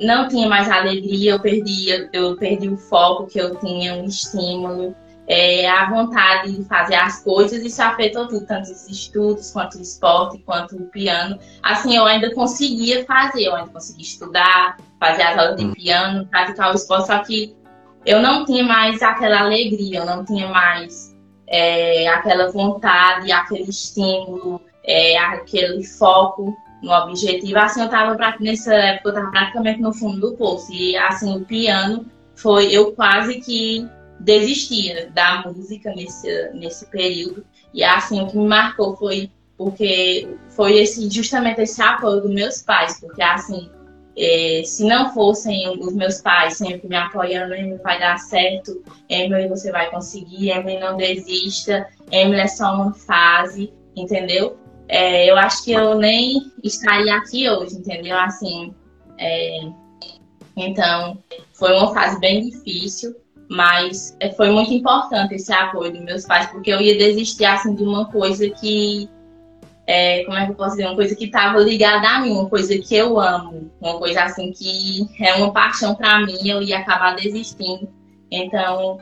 não 0.00 0.28
tinha 0.28 0.48
mais 0.48 0.70
alegria, 0.70 1.32
eu 1.32 1.40
perdi, 1.40 2.08
eu 2.12 2.36
perdi 2.36 2.68
o 2.68 2.76
foco 2.76 3.26
que 3.26 3.38
eu 3.38 3.56
tinha, 3.56 3.96
o 3.96 4.04
estímulo 4.06 4.94
é, 5.26 5.68
a 5.68 5.88
vontade 5.88 6.52
de 6.52 6.64
fazer 6.64 6.94
as 6.94 7.22
coisas, 7.22 7.64
isso 7.64 7.80
afetou 7.82 8.26
tudo, 8.26 8.46
tanto 8.46 8.70
os 8.70 8.88
estudos, 8.88 9.50
quanto 9.50 9.78
o 9.78 9.82
esporte, 9.82 10.38
quanto 10.38 10.76
o 10.76 10.86
piano. 10.86 11.38
Assim, 11.62 11.96
eu 11.96 12.04
ainda 12.04 12.34
conseguia 12.34 13.04
fazer, 13.04 13.44
eu 13.44 13.54
ainda 13.54 13.70
conseguia 13.70 14.02
estudar, 14.02 14.76
fazer 14.98 15.22
as 15.22 15.38
aulas 15.38 15.56
de 15.56 15.64
hum. 15.64 15.72
piano, 15.72 16.26
praticar 16.26 16.72
o 16.72 16.76
esporte, 16.76 17.06
só 17.06 17.18
que 17.20 17.56
eu 18.04 18.20
não 18.20 18.44
tinha 18.44 18.64
mais 18.64 19.00
aquela 19.00 19.40
alegria, 19.40 20.00
eu 20.00 20.06
não 20.06 20.24
tinha 20.24 20.48
mais 20.48 21.16
é, 21.46 22.08
aquela 22.08 22.50
vontade, 22.50 23.30
aquele 23.30 23.70
estímulo, 23.70 24.60
é, 24.84 25.16
aquele 25.16 25.84
foco 25.84 26.52
no 26.82 26.92
objetivo. 26.92 27.58
Assim, 27.58 27.80
eu 27.80 27.86
estava 27.86 28.16
nessa 28.40 28.74
época, 28.74 29.08
eu 29.08 29.14
estava 29.14 29.30
praticamente 29.30 29.80
no 29.80 29.94
fundo 29.94 30.20
do 30.20 30.36
poço. 30.36 30.72
E 30.72 30.96
assim, 30.96 31.36
o 31.36 31.44
piano 31.44 32.06
foi, 32.34 32.72
eu 32.72 32.92
quase 32.92 33.40
que 33.40 33.88
desistia 34.18 35.10
da 35.10 35.42
música 35.46 35.92
nesse, 35.94 36.50
nesse 36.54 36.86
período. 36.86 37.44
E 37.72 37.82
assim, 37.84 38.20
o 38.20 38.26
que 38.26 38.36
me 38.36 38.46
marcou 38.46 38.96
foi 38.96 39.30
porque 39.56 40.28
foi 40.48 40.78
esse, 40.78 41.08
justamente 41.08 41.60
esse 41.60 41.80
apoio 41.80 42.22
dos 42.22 42.30
meus 42.32 42.62
pais, 42.62 42.98
porque 43.00 43.22
assim, 43.22 43.70
é, 44.16 44.62
se 44.64 44.84
não 44.84 45.12
fossem 45.14 45.68
os 45.78 45.94
meus 45.94 46.20
pais 46.20 46.56
sempre 46.56 46.88
me 46.88 46.96
apoiando, 46.96 47.54
Emily 47.54 47.78
vai 47.78 47.98
dar 47.98 48.18
certo, 48.18 48.82
Emily 49.08 49.48
você 49.48 49.70
vai 49.70 49.88
conseguir, 49.90 50.50
Emily 50.50 50.80
não 50.80 50.96
desista, 50.96 51.86
Emily 52.10 52.40
é 52.40 52.48
só 52.48 52.74
uma 52.74 52.92
fase, 52.92 53.72
entendeu? 53.94 54.56
É, 54.92 55.30
eu 55.30 55.38
acho 55.38 55.64
que 55.64 55.72
eu 55.72 55.94
nem 55.94 56.52
estaria 56.62 57.16
aqui 57.16 57.48
hoje, 57.48 57.76
entendeu? 57.76 58.14
Assim, 58.18 58.74
é, 59.16 59.60
então 60.54 61.16
foi 61.54 61.72
uma 61.72 61.94
fase 61.94 62.20
bem 62.20 62.50
difícil, 62.50 63.16
mas 63.48 64.14
foi 64.36 64.50
muito 64.50 64.70
importante 64.70 65.34
esse 65.34 65.50
apoio 65.50 65.92
dos 65.92 66.02
meus 66.02 66.26
pais, 66.26 66.50
porque 66.50 66.70
eu 66.70 66.78
ia 66.78 66.98
desistir 66.98 67.46
assim 67.46 67.74
de 67.74 67.82
uma 67.82 68.04
coisa 68.12 68.46
que 68.50 69.08
é, 69.86 70.24
como 70.24 70.36
é 70.36 70.44
que 70.44 70.52
eu 70.52 70.56
posso 70.56 70.76
dizer, 70.76 70.84
uma 70.84 70.94
coisa 70.94 71.16
que 71.16 71.24
estava 71.24 71.58
ligada 71.60 72.06
a 72.06 72.20
mim, 72.20 72.32
uma 72.32 72.50
coisa 72.50 72.76
que 72.76 72.94
eu 72.94 73.18
amo, 73.18 73.72
uma 73.80 73.98
coisa 73.98 74.24
assim 74.24 74.52
que 74.52 75.08
é 75.18 75.34
uma 75.36 75.54
paixão 75.54 75.94
para 75.94 76.20
mim, 76.20 76.36
eu 76.46 76.60
ia 76.60 76.80
acabar 76.80 77.16
desistindo. 77.16 77.88
Então, 78.30 78.98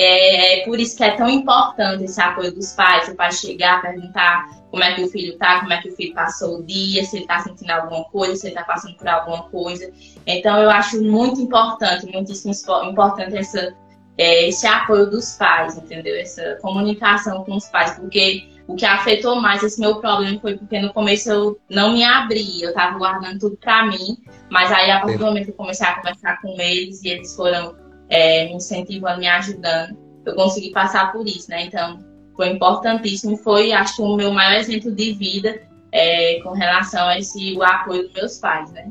é, 0.00 0.60
é, 0.60 0.64
por 0.64 0.78
isso 0.78 0.96
que 0.96 1.02
é 1.02 1.10
tão 1.16 1.28
importante 1.28 2.04
esse 2.04 2.20
apoio 2.20 2.54
dos 2.54 2.72
pais, 2.72 3.08
o 3.08 3.16
pai 3.16 3.32
chegar, 3.32 3.82
perguntar 3.82 4.48
como 4.70 4.84
é 4.84 4.94
que 4.94 5.02
o 5.02 5.08
filho 5.08 5.36
tá, 5.38 5.60
como 5.60 5.72
é 5.72 5.82
que 5.82 5.88
o 5.88 5.96
filho 5.96 6.14
passou 6.14 6.58
o 6.58 6.62
dia, 6.62 7.04
se 7.04 7.16
ele 7.16 7.24
está 7.24 7.40
sentindo 7.40 7.70
alguma 7.70 8.04
coisa, 8.04 8.36
se 8.36 8.46
ele 8.46 8.54
está 8.54 8.64
passando 8.64 8.96
por 8.96 9.08
alguma 9.08 9.44
coisa. 9.44 9.90
Então, 10.26 10.58
eu 10.58 10.70
acho 10.70 11.02
muito 11.02 11.40
importante, 11.40 12.06
muitíssimo 12.06 12.52
importante 12.84 13.36
essa, 13.36 13.74
é, 14.16 14.48
esse 14.48 14.66
apoio 14.66 15.10
dos 15.10 15.32
pais, 15.32 15.76
entendeu? 15.76 16.14
Essa 16.16 16.58
comunicação 16.62 17.44
com 17.44 17.56
os 17.56 17.66
pais, 17.66 17.98
porque 17.98 18.46
o 18.68 18.76
que 18.76 18.84
afetou 18.84 19.40
mais 19.40 19.62
esse 19.62 19.80
meu 19.80 19.96
problema 19.96 20.38
foi 20.38 20.56
porque 20.56 20.78
no 20.78 20.92
começo 20.92 21.30
eu 21.30 21.58
não 21.68 21.94
me 21.94 22.04
abri, 22.04 22.62
eu 22.62 22.68
estava 22.68 22.98
guardando 22.98 23.38
tudo 23.38 23.56
para 23.56 23.86
mim, 23.86 24.18
mas 24.50 24.70
aí 24.70 24.90
a 24.90 25.00
partir 25.00 25.18
do 25.18 25.24
momento 25.24 25.46
que 25.46 25.50
eu 25.50 25.56
comecei 25.56 25.86
a 25.86 25.94
conversar 25.94 26.40
com 26.40 26.60
eles 26.60 27.02
e 27.02 27.08
eles 27.08 27.34
foram 27.34 27.87
é, 28.08 28.46
me 28.46 28.54
incentivando, 28.54 29.18
me 29.18 29.28
ajudando, 29.28 29.96
eu 30.24 30.34
consegui 30.34 30.70
passar 30.70 31.12
por 31.12 31.26
isso, 31.26 31.50
né? 31.50 31.64
Então, 31.64 31.98
foi 32.36 32.50
importantíssimo. 32.50 33.36
Foi, 33.36 33.72
acho 33.72 33.96
que, 33.96 34.02
o 34.02 34.16
meu 34.16 34.32
maior 34.32 34.58
exemplo 34.58 34.92
de 34.92 35.12
vida 35.12 35.60
é, 35.92 36.40
com 36.42 36.52
relação 36.52 37.06
a 37.06 37.18
esse 37.18 37.56
o 37.56 37.62
apoio 37.62 38.04
dos 38.04 38.12
meus 38.12 38.38
pais, 38.38 38.70
né? 38.72 38.90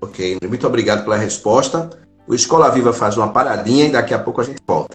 Ok, 0.00 0.38
muito 0.46 0.66
obrigado 0.66 1.04
pela 1.04 1.16
resposta. 1.16 1.90
O 2.26 2.34
Escola 2.34 2.70
Viva 2.70 2.92
faz 2.92 3.16
uma 3.16 3.32
paradinha 3.32 3.86
e 3.86 3.90
daqui 3.90 4.14
a 4.14 4.18
pouco 4.18 4.40
a 4.40 4.44
gente 4.44 4.60
volta. 4.66 4.94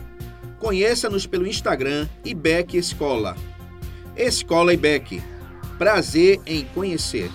Conheça-nos 0.61 1.25
pelo 1.25 1.47
Instagram 1.47 2.07
IBEC 2.23 2.77
Escola. 2.77 3.35
Escola 4.15 4.71
IBEC. 4.71 5.19
Prazer 5.79 6.39
em 6.45 6.63
conhecer. 6.65 7.31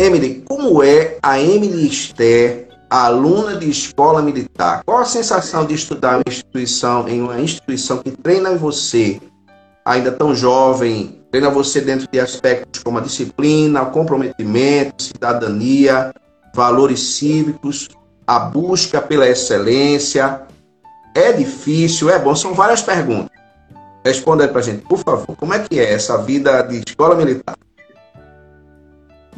Emily, 0.00 0.42
como 0.48 0.82
é 0.82 1.18
a 1.22 1.40
Emily 1.40 1.86
Esther, 1.86 2.69
aluna 2.90 3.56
de 3.56 3.70
escola 3.70 4.20
militar? 4.20 4.82
Qual 4.84 4.98
a 4.98 5.04
sensação 5.04 5.64
de 5.64 5.74
estudar 5.74 6.16
uma 6.16 6.24
instituição, 6.26 7.08
em 7.08 7.22
uma 7.22 7.40
instituição 7.40 7.98
que 7.98 8.10
treina 8.10 8.56
você, 8.56 9.20
ainda 9.84 10.10
tão 10.10 10.34
jovem, 10.34 11.22
treina 11.30 11.48
você 11.48 11.80
dentro 11.80 12.08
de 12.10 12.18
aspectos 12.18 12.82
como 12.82 12.98
a 12.98 13.00
disciplina, 13.00 13.82
o 13.82 13.90
comprometimento, 13.92 15.04
cidadania, 15.04 16.12
valores 16.52 17.00
cívicos, 17.14 17.88
a 18.26 18.40
busca 18.40 19.00
pela 19.00 19.28
excelência? 19.28 20.42
É 21.14 21.32
difícil? 21.32 22.10
É 22.10 22.18
bom? 22.18 22.34
São 22.34 22.54
várias 22.54 22.82
perguntas. 22.82 23.30
Responda 24.04 24.44
aí 24.44 24.50
pra 24.50 24.62
gente, 24.62 24.82
por 24.82 24.98
favor. 24.98 25.36
Como 25.36 25.54
é 25.54 25.58
que 25.60 25.78
é 25.78 25.92
essa 25.92 26.18
vida 26.18 26.62
de 26.62 26.82
escola 26.86 27.14
militar? 27.14 27.54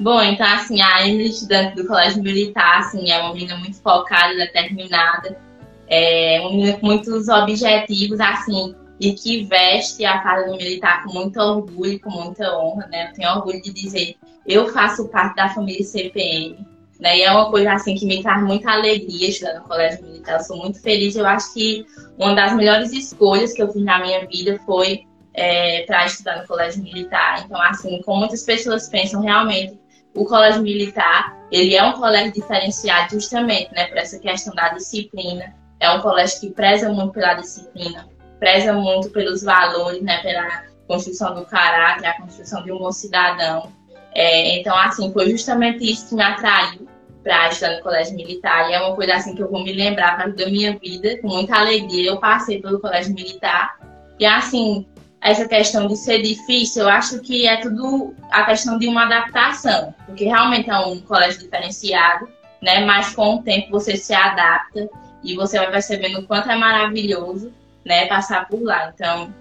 Bom, 0.03 0.21
então, 0.21 0.45
assim, 0.45 0.83
a 0.83 1.07
Emily, 1.07 1.29
estudante 1.29 1.77
do 1.77 1.87
Colégio 1.87 2.21
Militar, 2.25 2.81
assim, 2.81 3.09
é 3.13 3.21
uma 3.21 3.33
menina 3.33 3.57
muito 3.59 3.81
focada, 3.81 4.35
determinada, 4.35 5.39
é 5.87 6.41
uma 6.41 6.51
menina 6.51 6.73
com 6.77 6.87
muitos 6.87 7.29
objetivos, 7.29 8.19
assim, 8.19 8.75
e 8.99 9.13
que 9.13 9.45
veste 9.45 10.05
a 10.05 10.21
farda 10.21 10.51
do 10.51 10.57
militar 10.57 11.05
com 11.05 11.13
muito 11.13 11.39
orgulho, 11.39 12.01
com 12.01 12.11
muita 12.11 12.53
honra, 12.59 12.89
né? 12.89 13.11
Eu 13.11 13.13
tenho 13.13 13.31
orgulho 13.31 13.63
de 13.63 13.73
dizer, 13.73 14.17
eu 14.45 14.67
faço 14.73 15.09
parte 15.09 15.37
da 15.37 15.49
família 15.51 15.85
CPM, 15.85 16.59
né? 16.99 17.19
E 17.19 17.23
é 17.23 17.31
uma 17.31 17.49
coisa, 17.49 17.73
assim, 17.73 17.95
que 17.95 18.05
me 18.05 18.21
traz 18.25 18.43
muita 18.43 18.73
alegria 18.73 19.29
estudar 19.29 19.61
no 19.61 19.69
Colégio 19.69 20.03
Militar. 20.03 20.39
Eu 20.39 20.45
sou 20.45 20.57
muito 20.57 20.83
feliz, 20.83 21.15
eu 21.15 21.27
acho 21.29 21.55
que 21.55 21.87
uma 22.19 22.35
das 22.35 22.57
melhores 22.57 22.93
escolhas 22.93 23.53
que 23.53 23.63
eu 23.63 23.73
fiz 23.73 23.85
na 23.85 24.01
minha 24.01 24.27
vida 24.27 24.59
foi 24.67 25.05
é, 25.33 25.83
para 25.83 26.07
estudar 26.07 26.41
no 26.41 26.49
Colégio 26.49 26.83
Militar. 26.83 27.45
Então, 27.45 27.63
assim, 27.63 28.03
como 28.03 28.19
muitas 28.19 28.43
pessoas 28.43 28.89
pensam 28.89 29.23
realmente 29.23 29.81
o 30.15 30.25
colégio 30.25 30.63
militar, 30.63 31.37
ele 31.51 31.75
é 31.75 31.83
um 31.83 31.93
colégio 31.93 32.33
diferenciado 32.33 33.15
justamente, 33.15 33.73
né, 33.73 33.87
por 33.87 33.99
essa 33.99 34.19
questão 34.19 34.55
da 34.55 34.71
disciplina. 34.71 35.55
É 35.81 35.91
um 35.91 36.01
colégio 36.01 36.41
que 36.41 36.51
preza 36.51 36.89
muito 36.91 37.13
pela 37.13 37.35
disciplina, 37.35 38.09
preza 38.39 38.73
muito 38.73 39.11
pelos 39.11 39.43
valores, 39.43 40.03
né, 40.03 40.23
pela 40.23 40.65
construção 40.87 41.35
do 41.35 41.45
caráter, 41.47 42.07
a 42.07 42.21
construção 42.21 42.63
de 42.63 42.73
um 42.73 42.79
bom 42.79 42.93
cidadão. 42.93 43.73
É, 44.15 44.59
então, 44.59 44.77
assim, 44.77 45.13
foi 45.13 45.31
justamente 45.31 45.91
isso 45.91 46.11
que 46.11 46.15
me 46.15 46.23
atraiu 46.23 46.87
para 47.23 47.49
estudar 47.49 47.77
no 47.77 47.83
colégio 47.83 48.15
militar. 48.15 48.69
E 48.71 48.75
é 48.75 48.81
uma 48.81 48.95
coisa 48.95 49.15
assim 49.15 49.35
que 49.35 49.43
eu 49.43 49.51
vou 49.51 49.63
me 49.63 49.73
lembrar 49.73 50.17
para 50.17 50.29
da 50.29 50.47
minha 50.47 50.77
vida, 50.79 51.19
com 51.21 51.29
muita 51.29 51.57
alegria. 51.57 52.11
Eu 52.11 52.19
passei 52.19 52.61
pelo 52.61 52.81
colégio 52.81 53.15
militar. 53.15 53.79
E 54.19 54.27
assim, 54.27 54.87
essa 55.23 55.47
questão 55.47 55.87
de 55.87 55.97
ser 55.97 56.21
difícil, 56.21 56.83
eu 56.83 56.89
acho 56.89 57.21
que 57.21 57.47
é 57.47 57.59
tudo 57.59 58.13
a 58.31 58.45
questão 58.45 58.77
de 58.77 58.89
uma 58.89 59.05
adaptação, 59.05 59.95
porque 60.05 60.25
realmente 60.25 60.69
é 60.69 60.77
um 60.79 61.01
colégio 61.01 61.41
diferenciado, 61.41 62.29
né? 62.61 62.85
Mas 62.85 63.15
com 63.15 63.37
o 63.37 63.43
tempo 63.43 63.71
você 63.71 63.97
se 63.97 64.13
adapta 64.13 64.89
e 65.23 65.37
você 65.37 65.59
vai 65.59 65.71
percebendo 65.71 66.19
o 66.19 66.27
quanto 66.27 66.51
é 66.51 66.57
maravilhoso, 66.57 67.53
né? 67.85 68.07
Passar 68.07 68.49
por 68.49 68.61
lá. 68.61 68.91
Então, 68.93 69.33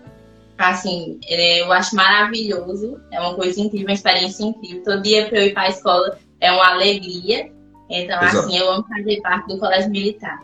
assim, 0.56 1.20
eu 1.28 1.72
acho 1.72 1.96
maravilhoso, 1.96 3.02
é 3.12 3.20
uma 3.20 3.34
coisa 3.34 3.60
incrível, 3.60 3.88
uma 3.88 3.94
experiência 3.94 4.44
incrível. 4.44 4.84
Todo 4.84 5.02
dia 5.02 5.28
para 5.28 5.40
eu 5.40 5.48
ir 5.48 5.54
para 5.54 5.64
a 5.64 5.70
escola 5.70 6.20
é 6.40 6.52
uma 6.52 6.74
alegria. 6.74 7.52
Então, 7.90 8.22
Exato. 8.22 8.38
assim, 8.38 8.58
eu 8.58 8.72
amo 8.72 8.86
fazer 8.88 9.20
parte 9.22 9.48
do 9.48 9.58
colégio 9.58 9.90
militar. 9.90 10.44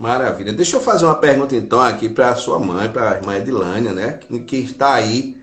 Maravilha. 0.00 0.50
Deixa 0.54 0.76
eu 0.76 0.80
fazer 0.80 1.04
uma 1.04 1.16
pergunta 1.16 1.54
então 1.54 1.78
aqui 1.78 2.08
para 2.08 2.34
sua 2.34 2.58
mãe, 2.58 2.88
para 2.88 3.10
a 3.10 3.14
irmã 3.16 3.36
Edilânia, 3.36 3.92
né? 3.92 4.18
Que 4.46 4.56
está 4.56 4.94
aí, 4.94 5.38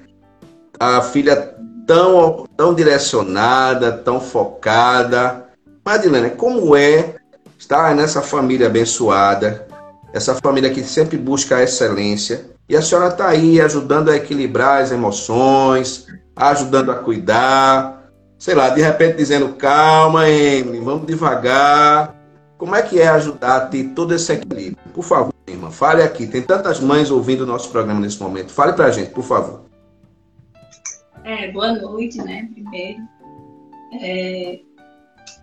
a 0.80 1.00
filha 1.00 1.56
tão, 1.86 2.48
tão 2.58 2.74
direcionada, 2.74 3.92
tão 3.92 4.20
focada. 4.20 5.46
Edilânia, 5.88 6.32
como 6.32 6.76
é 6.76 7.18
estar 7.56 7.94
nessa 7.96 8.24
família 8.24 8.66
abençoada, 8.66 9.68
essa 10.12 10.34
família 10.34 10.72
que 10.72 10.84
sempre 10.84 11.18
busca 11.18 11.58
a 11.58 11.64
excelência, 11.64 12.50
e 12.68 12.76
a 12.76 12.82
senhora 12.82 13.10
está 13.10 13.28
aí 13.28 13.62
ajudando 13.62 14.10
a 14.10 14.16
equilibrar 14.16 14.82
as 14.82 14.92
emoções, 14.92 16.08
ajudando 16.36 16.92
a 16.92 16.96
cuidar, 16.96 18.10
sei 18.40 18.56
lá, 18.56 18.70
de 18.70 18.82
repente 18.82 19.18
dizendo 19.18 19.50
calma, 19.50 20.28
Emily, 20.28 20.80
vamos 20.80 21.06
devagar, 21.06 22.17
como 22.58 22.76
é 22.76 22.82
que 22.82 23.00
é 23.00 23.08
ajudar 23.08 23.58
a 23.58 23.68
ter 23.68 23.90
todo 23.90 24.14
esse 24.14 24.32
equilíbrio? 24.34 24.78
Por 24.94 25.04
favor, 25.04 25.34
irmã, 25.48 25.70
fale 25.70 26.02
aqui. 26.02 26.26
Tem 26.26 26.42
tantas 26.42 26.80
mães 26.80 27.12
ouvindo 27.12 27.42
o 27.42 27.46
nosso 27.46 27.70
programa 27.70 28.00
nesse 28.00 28.22
momento. 28.22 28.52
Fale 28.52 28.74
pra 28.74 28.90
gente, 28.90 29.12
por 29.12 29.24
favor. 29.24 29.66
É, 31.24 31.52
boa 31.52 31.74
noite, 31.74 32.18
né? 32.18 32.50
Primeiro. 32.54 33.08
É, 34.02 34.60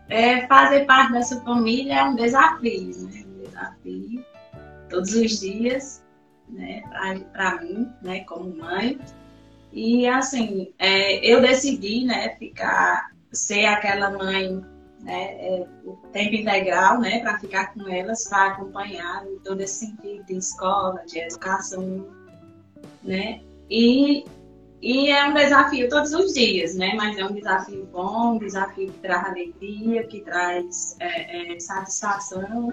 é, 0.08 0.46
fazer 0.46 0.86
parte 0.86 1.12
dessa 1.12 1.40
família 1.42 2.00
é 2.00 2.04
um 2.04 2.16
desafio, 2.16 3.08
né? 3.08 3.24
Um 3.26 3.42
desafio 3.44 4.24
todos 4.88 5.14
os 5.14 5.40
dias, 5.40 6.02
né? 6.48 6.82
Para 7.32 7.62
mim, 7.62 7.88
né? 8.02 8.20
Como 8.20 8.56
mãe. 8.56 8.98
E 9.72 10.06
assim, 10.06 10.72
é, 10.78 11.24
eu 11.24 11.40
decidi, 11.40 12.04
né? 12.04 12.30
Ficar, 12.38 13.10
ser 13.32 13.66
aquela 13.66 14.10
mãe 14.10 14.64
né, 15.04 15.36
é, 15.38 15.66
o 15.84 15.96
tempo 16.12 16.34
integral, 16.34 16.98
né, 16.98 17.20
para 17.20 17.38
ficar 17.38 17.74
com 17.74 17.86
elas, 17.88 18.26
para 18.26 18.52
acompanhar 18.52 19.26
em 19.26 19.38
todo 19.40 19.60
esse 19.60 19.86
sentido 19.86 20.24
de 20.24 20.36
escola, 20.36 21.04
de 21.06 21.18
educação, 21.18 22.06
né, 23.02 23.42
e, 23.70 24.24
e 24.80 25.10
é 25.10 25.26
um 25.26 25.34
desafio 25.34 25.88
todos 25.90 26.12
os 26.14 26.32
dias, 26.32 26.74
né, 26.74 26.94
mas 26.96 27.18
é 27.18 27.24
um 27.24 27.34
desafio 27.34 27.86
bom, 27.92 28.34
um 28.34 28.38
desafio 28.38 28.90
que 28.90 28.98
traz 29.00 29.26
alegria, 29.26 30.06
que 30.06 30.22
traz 30.22 30.96
é, 31.00 31.54
é, 31.54 31.60
satisfação, 31.60 32.72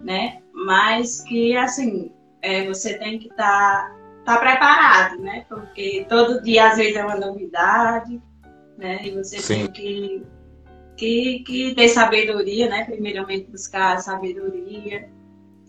né, 0.00 0.40
mas 0.52 1.22
que, 1.22 1.56
assim, 1.56 2.12
é, 2.40 2.66
você 2.68 2.96
tem 2.98 3.18
que 3.18 3.28
estar 3.28 3.90
tá, 4.24 4.36
tá 4.36 4.38
preparado, 4.38 5.20
né, 5.20 5.44
porque 5.48 6.06
todo 6.08 6.40
dia, 6.40 6.70
às 6.70 6.76
vezes, 6.76 6.94
é 6.94 7.04
uma 7.04 7.16
novidade, 7.16 8.22
né, 8.78 9.00
e 9.04 9.10
você 9.10 9.40
Sim. 9.40 9.66
tem 9.66 9.72
que 9.72 10.33
que, 10.96 11.44
que 11.46 11.74
dê 11.74 11.88
sabedoria, 11.88 12.68
né? 12.68 12.84
Primeiramente 12.84 13.50
buscar 13.50 13.98
sabedoria 14.00 15.08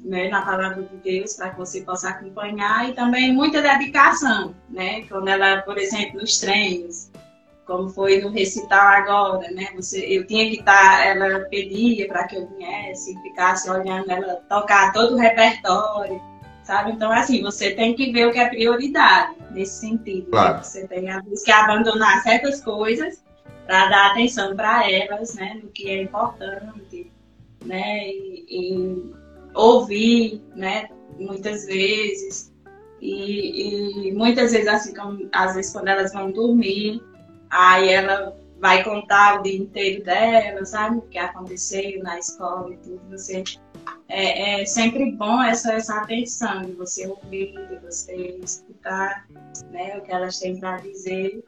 né, 0.06 0.30
na 0.30 0.42
palavra 0.44 0.84
de 0.84 0.98
Deus 0.98 1.34
para 1.34 1.50
que 1.50 1.58
você 1.58 1.82
possa 1.82 2.10
acompanhar 2.10 2.88
e 2.90 2.94
também 2.94 3.34
muita 3.34 3.62
dedicação, 3.62 4.56
né? 4.70 5.02
Quando 5.10 5.28
ela, 5.28 5.62
por 5.64 5.78
exemplo, 5.78 6.22
nos 6.22 6.38
treinos, 6.40 7.10
como 7.66 7.90
foi 7.90 8.22
no 8.22 8.30
recital 8.30 8.88
agora, 8.88 9.50
né? 9.52 9.70
Você, 9.76 10.06
eu 10.06 10.28
tinha 10.28 10.48
que 10.50 10.60
estar, 10.60 10.98
tá, 10.98 11.06
ela 11.06 11.40
pedia 11.50 12.08
para 12.08 12.28
que 12.28 12.36
eu 12.36 12.48
viesse, 12.56 13.20
ficasse 13.24 13.70
olhando 13.70 14.12
ela 14.12 14.36
tocar 14.48 14.94
todo 14.94 15.16
o 15.16 15.18
repertório, 15.18 16.22
sabe? 16.64 16.92
Então, 16.92 17.12
assim, 17.12 17.42
você 17.42 17.72
tem 17.72 17.96
que 17.96 18.12
ver 18.12 18.28
o 18.28 18.32
que 18.32 18.40
é 18.40 18.48
prioridade 18.48 19.36
nesse 19.50 19.80
sentido. 19.80 20.26
Né? 20.26 20.32
Claro. 20.32 20.58
Né? 20.58 20.64
Você 20.64 20.88
tem 20.88 21.06
que 21.44 21.52
abandonar 21.52 22.22
certas 22.22 22.62
coisas 22.62 23.25
para 23.66 23.90
dar 23.90 24.12
atenção 24.12 24.56
para 24.56 24.90
elas, 24.90 25.36
né, 25.36 25.60
no 25.62 25.70
que 25.70 25.90
é 25.90 26.04
importante, 26.04 27.12
né? 27.64 28.08
E, 28.08 28.46
e 28.50 29.14
ouvir, 29.54 30.42
né? 30.56 30.90
Muitas 31.18 31.66
vezes. 31.66 32.54
E, 33.02 34.08
e, 34.08 34.12
muitas 34.14 34.52
vezes, 34.52 34.68
assim, 34.68 34.94
como, 34.94 35.28
às 35.32 35.56
vezes 35.56 35.72
quando 35.72 35.88
elas 35.88 36.14
vão 36.14 36.32
dormir, 36.32 37.02
aí 37.50 37.90
ela 37.90 38.36
vai 38.60 38.84
contar 38.84 39.40
o 39.40 39.44
dia 39.44 39.58
inteiro 39.58 40.04
dela, 40.04 40.66
sabe? 40.66 40.98
O 40.98 41.02
que 41.04 41.18
aconteceu 41.18 42.02
na 42.04 42.18
escola 42.18 42.74
e 42.74 42.78
tudo. 42.78 43.02
Você, 43.12 43.44
é, 44.08 44.62
é 44.62 44.66
sempre 44.66 45.12
bom 45.12 45.42
essa, 45.44 45.74
essa 45.74 45.98
atenção 45.98 46.62
de 46.62 46.72
você 46.74 47.08
ouvir, 47.08 47.54
de 47.70 47.78
você 47.78 48.40
escutar 48.44 49.28
né, 49.72 49.98
o 49.98 50.02
que 50.02 50.12
elas 50.12 50.40
têm 50.40 50.60
para 50.60 50.78
dizer. 50.78 51.44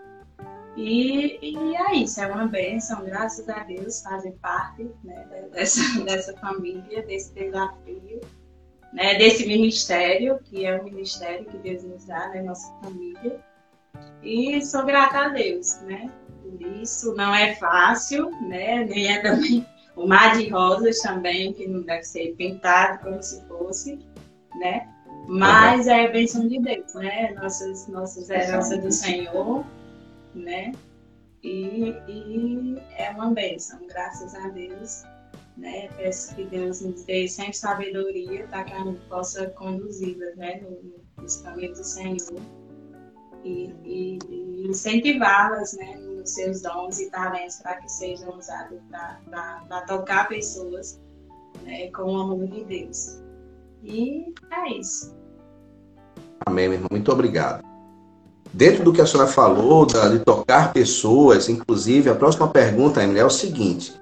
E, 0.78 1.40
e 1.42 1.76
é 1.76 1.96
isso, 1.96 2.22
é 2.22 2.28
uma 2.28 2.46
bênção, 2.46 3.04
graças 3.04 3.50
a 3.50 3.64
Deus, 3.64 4.00
fazer 4.04 4.34
parte 4.34 4.88
né, 5.04 5.26
dessa, 5.52 5.82
dessa 6.06 6.38
família, 6.38 7.02
desse 7.02 7.34
desafio, 7.34 8.22
né, 8.94 9.16
desse 9.16 9.48
ministério, 9.48 10.40
que 10.44 10.68
é 10.68 10.80
o 10.80 10.84
ministério 10.84 11.46
que 11.46 11.58
Deus 11.58 11.84
nos 11.84 12.06
dá, 12.06 12.30
né, 12.30 12.44
nossa 12.44 12.72
família. 12.84 13.40
E 14.22 14.64
sou 14.64 14.86
grata 14.86 15.18
a 15.18 15.30
Deus, 15.30 15.82
né? 15.82 16.12
Por 16.44 16.62
isso 16.62 17.16
não 17.16 17.34
é 17.34 17.56
fácil, 17.56 18.30
né? 18.48 18.86
Nem 18.86 19.12
é 19.12 19.20
também 19.20 19.66
o 19.96 20.08
mar 20.08 20.38
de 20.38 20.48
rosas 20.50 21.00
também, 21.00 21.54
que 21.54 21.68
não 21.68 21.82
deve 21.82 22.04
ser 22.04 22.36
pintado 22.36 23.00
como 23.00 23.24
se 23.24 23.44
fosse, 23.48 23.98
né? 24.60 24.88
Mas 25.28 25.88
é 25.88 26.06
a 26.06 26.12
bênção 26.12 26.48
de 26.48 26.60
Deus, 26.60 26.94
né? 26.94 27.34
Nossas, 27.34 27.88
nossas 27.88 28.30
heranças 28.30 28.80
do 28.80 28.92
Senhor, 28.92 29.66
né? 30.38 30.72
E, 31.44 31.96
e 32.08 32.76
é 32.98 33.12
uma 33.12 33.32
bênção, 33.32 33.80
graças 33.88 34.34
a 34.36 34.50
Deus. 34.50 35.04
Né? 35.56 35.90
Peço 35.98 36.36
que 36.36 36.46
Deus 36.46 36.82
nos 36.82 37.04
dê 37.04 37.28
sempre 37.28 37.54
sabedoria 37.54 38.48
para 38.48 38.64
que 38.64 38.74
a 38.74 38.84
gente 38.84 39.00
possa 39.08 39.48
conduzi-las 39.52 40.36
né? 40.36 40.62
No, 40.62 41.22
nos 41.22 41.38
caminhos 41.38 41.80
do 41.80 41.84
Senhor 41.84 42.18
e, 43.44 43.74
e, 43.84 44.20
e 44.30 44.68
incentivá-las 44.68 45.74
né? 45.74 45.96
nos 45.98 46.32
seus 46.32 46.62
dons 46.62 47.00
e 47.00 47.10
talentos 47.10 47.58
para 47.58 47.78
que 47.78 47.90
sejam 47.90 48.38
usados 48.38 48.80
para 48.90 49.82
tocar 49.88 50.28
pessoas 50.28 51.02
né? 51.64 51.90
com 51.92 52.04
o 52.04 52.22
amor 52.22 52.48
de 52.48 52.64
Deus. 52.66 53.22
E 53.84 54.34
é 54.52 54.74
isso. 54.74 55.16
Amém, 56.46 56.68
meu 56.68 56.78
irmão. 56.78 56.90
Muito 56.92 57.12
obrigado. 57.12 57.64
Dentro 58.54 58.84
do 58.84 58.94
que 58.94 59.02
a 59.02 59.06
senhora 59.06 59.30
falou, 59.30 59.86
de 59.86 60.20
tocar 60.20 60.74
pessoas, 60.74 61.50
inclusive, 61.50 62.10
a 62.10 62.16
próxima 62.16 62.48
pergunta, 62.48 63.04
Emily, 63.04 63.20
é 63.20 63.26
o 63.26 63.30
seguinte. 63.30 63.94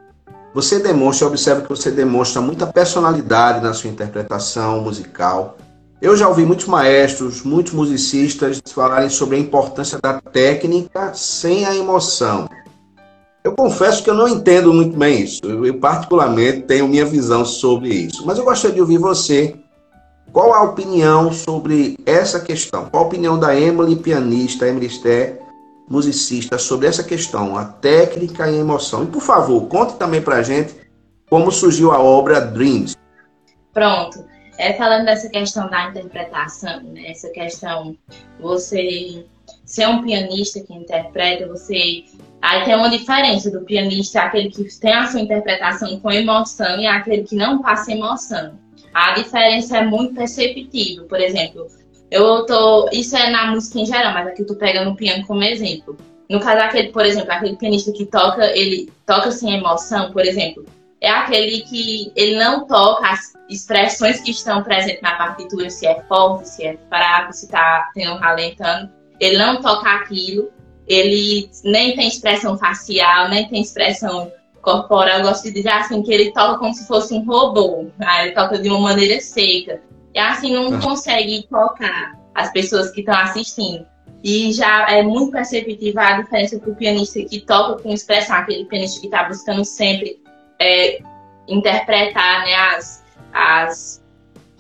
Você 0.53 0.79
demonstra, 0.79 1.25
eu 1.25 1.29
observo 1.29 1.63
que 1.63 1.69
você 1.69 1.91
demonstra 1.91 2.41
muita 2.41 2.65
personalidade 2.65 3.62
na 3.62 3.73
sua 3.73 3.89
interpretação 3.89 4.81
musical. 4.81 5.58
Eu 6.01 6.15
já 6.15 6.29
ouvi 6.29 6.45
muitos 6.45 6.67
maestros, 6.67 7.43
muitos 7.43 7.73
musicistas 7.73 8.62
falarem 8.73 9.10
sobre 9.10 9.36
a 9.36 9.39
importância 9.39 9.99
da 10.01 10.21
técnica 10.21 11.13
sem 11.13 11.65
a 11.65 11.75
emoção. 11.75 12.47
Eu 13.43 13.51
confesso 13.51 14.03
que 14.03 14.10
eu 14.10 14.13
não 14.13 14.27
entendo 14.27 14.73
muito 14.73 14.97
bem 14.97 15.21
isso. 15.21 15.41
Eu, 15.43 15.77
particularmente, 15.77 16.62
tenho 16.62 16.88
minha 16.88 17.05
visão 17.05 17.45
sobre 17.45 17.89
isso. 17.89 18.25
Mas 18.25 18.38
eu 18.38 18.45
gostaria 18.45 18.75
de 18.75 18.81
ouvir 18.81 18.97
você 18.97 19.55
qual 20.35 20.53
a 20.53 20.63
opinião 20.63 21.31
sobre 21.31 21.97
essa 22.05 22.41
questão? 22.41 22.89
Qual 22.89 23.05
a 23.05 23.07
opinião 23.07 23.39
da 23.39 23.57
Emily, 23.57 23.95
pianista, 23.95 24.67
Emily 24.67 24.89
musicista, 25.87 26.57
sobre 26.57 26.87
essa 26.87 27.05
questão, 27.05 27.57
a 27.57 27.63
técnica 27.63 28.45
e 28.45 28.55
a 28.55 28.59
emoção? 28.59 29.05
E, 29.05 29.07
por 29.07 29.21
favor, 29.21 29.65
conte 29.69 29.93
também 29.93 30.21
para 30.21 30.35
a 30.35 30.43
gente 30.43 30.75
como 31.29 31.49
surgiu 31.53 31.93
a 31.93 32.01
obra 32.01 32.41
Dreams. 32.41 32.97
Pronto. 33.73 34.25
É, 34.57 34.73
falando 34.73 35.05
dessa 35.05 35.29
questão 35.29 35.69
da 35.69 35.87
interpretação, 35.87 36.83
né, 36.83 37.11
essa 37.11 37.29
questão, 37.29 37.95
você 38.37 39.25
ser 39.65 39.87
um 39.87 40.01
pianista 40.03 40.59
que 40.59 40.73
interpreta, 40.73 41.47
você. 41.47 42.03
Aí 42.41 42.65
tem 42.65 42.75
uma 42.75 42.89
diferença 42.89 43.49
do 43.49 43.61
pianista, 43.61 44.23
aquele 44.23 44.49
que 44.49 44.65
tem 44.81 44.93
a 44.93 45.07
sua 45.07 45.21
interpretação 45.21 45.97
com 46.01 46.11
emoção 46.11 46.77
e 46.77 46.85
aquele 46.85 47.23
que 47.23 47.37
não 47.37 47.61
passa 47.61 47.93
emoção 47.93 48.64
a 48.95 49.12
diferença 49.12 49.77
é 49.77 49.84
muito 49.84 50.15
perceptível. 50.15 51.03
Por 51.03 51.19
exemplo, 51.19 51.67
eu 52.10 52.45
tô. 52.45 52.89
Isso 52.93 53.17
é 53.17 53.29
na 53.29 53.47
música 53.47 53.77
em 53.77 53.86
geral, 53.86 54.13
mas 54.13 54.27
aqui 54.27 54.41
eu 54.41 54.47
tô 54.47 54.55
pegando 54.55 54.91
o 54.91 54.95
piano 54.95 55.27
como 55.27 55.43
exemplo. 55.43 55.97
No 56.29 56.39
caso, 56.39 56.62
aquele, 56.62 56.93
por 56.93 57.05
exemplo, 57.05 57.29
aquele 57.29 57.58
pianista 57.58 57.91
que 57.91 58.05
toca, 58.05 58.45
ele 58.58 58.89
toca 59.05 59.31
sem 59.31 59.53
emoção, 59.53 60.12
por 60.13 60.25
exemplo, 60.25 60.65
é 61.01 61.10
aquele 61.10 61.62
que 61.63 62.12
ele 62.15 62.38
não 62.38 62.65
toca 62.65 63.08
as 63.08 63.34
expressões 63.49 64.21
que 64.21 64.31
estão 64.31 64.63
presentes 64.63 65.01
na 65.01 65.15
partitura, 65.15 65.69
se 65.69 65.86
é 65.86 66.01
forte, 66.08 66.47
se 66.47 66.63
é 66.65 66.77
fraco, 66.88 67.34
se 67.34 67.45
está 67.45 67.91
tendo 67.93 68.13
um 68.13 68.17
ralentando. 68.17 68.89
Ele 69.19 69.38
não 69.38 69.62
toca 69.62 69.89
aquilo, 69.89 70.49
ele 70.88 71.49
nem 71.65 71.95
tem 71.97 72.08
expressão 72.08 72.58
facial, 72.58 73.27
nem 73.27 73.47
tem 73.49 73.62
expressão 73.62 74.31
corporal, 74.65 75.19
eu 75.19 75.23
gosto 75.23 75.43
de 75.43 75.51
dizer 75.51 75.69
assim, 75.69 76.01
que 76.01 76.12
ele 76.12 76.34
toca 76.34 76.58
como 76.58 76.73
se 76.73 76.86
fosse 76.86 77.13
um 77.13 77.23
robô, 77.23 77.86
né? 77.97 78.25
ele 78.25 78.32
toca 78.34 78.58
de 78.58 78.67
uma 78.67 78.80
maneira 78.80 79.21
seca. 79.21 79.80
E 80.13 80.19
assim 80.19 80.54
não 80.54 80.71
uhum. 80.71 80.82
consegue 80.82 81.47
tocar 81.49 82.19
as 82.34 82.51
pessoas 82.51 82.91
que 82.91 83.01
estão 83.01 83.15
assistindo. 83.15 83.86
E 84.23 84.51
já 84.51 84.89
é 84.89 85.04
muito 85.04 85.32
perceptível 85.32 86.01
a 86.01 86.19
diferença 86.21 86.60
para 86.60 86.71
o 86.71 86.75
pianista 86.75 87.23
que 87.23 87.39
toca 87.41 87.82
com 87.82 87.93
expressão, 87.93 88.36
aquele 88.36 88.65
pianista 88.65 88.99
que 88.99 89.08
está 89.08 89.23
buscando 89.25 89.63
sempre 89.63 90.19
é, 90.60 90.99
interpretar 91.47 92.43
né, 92.43 92.56
as, 92.75 93.04
as 93.32 94.04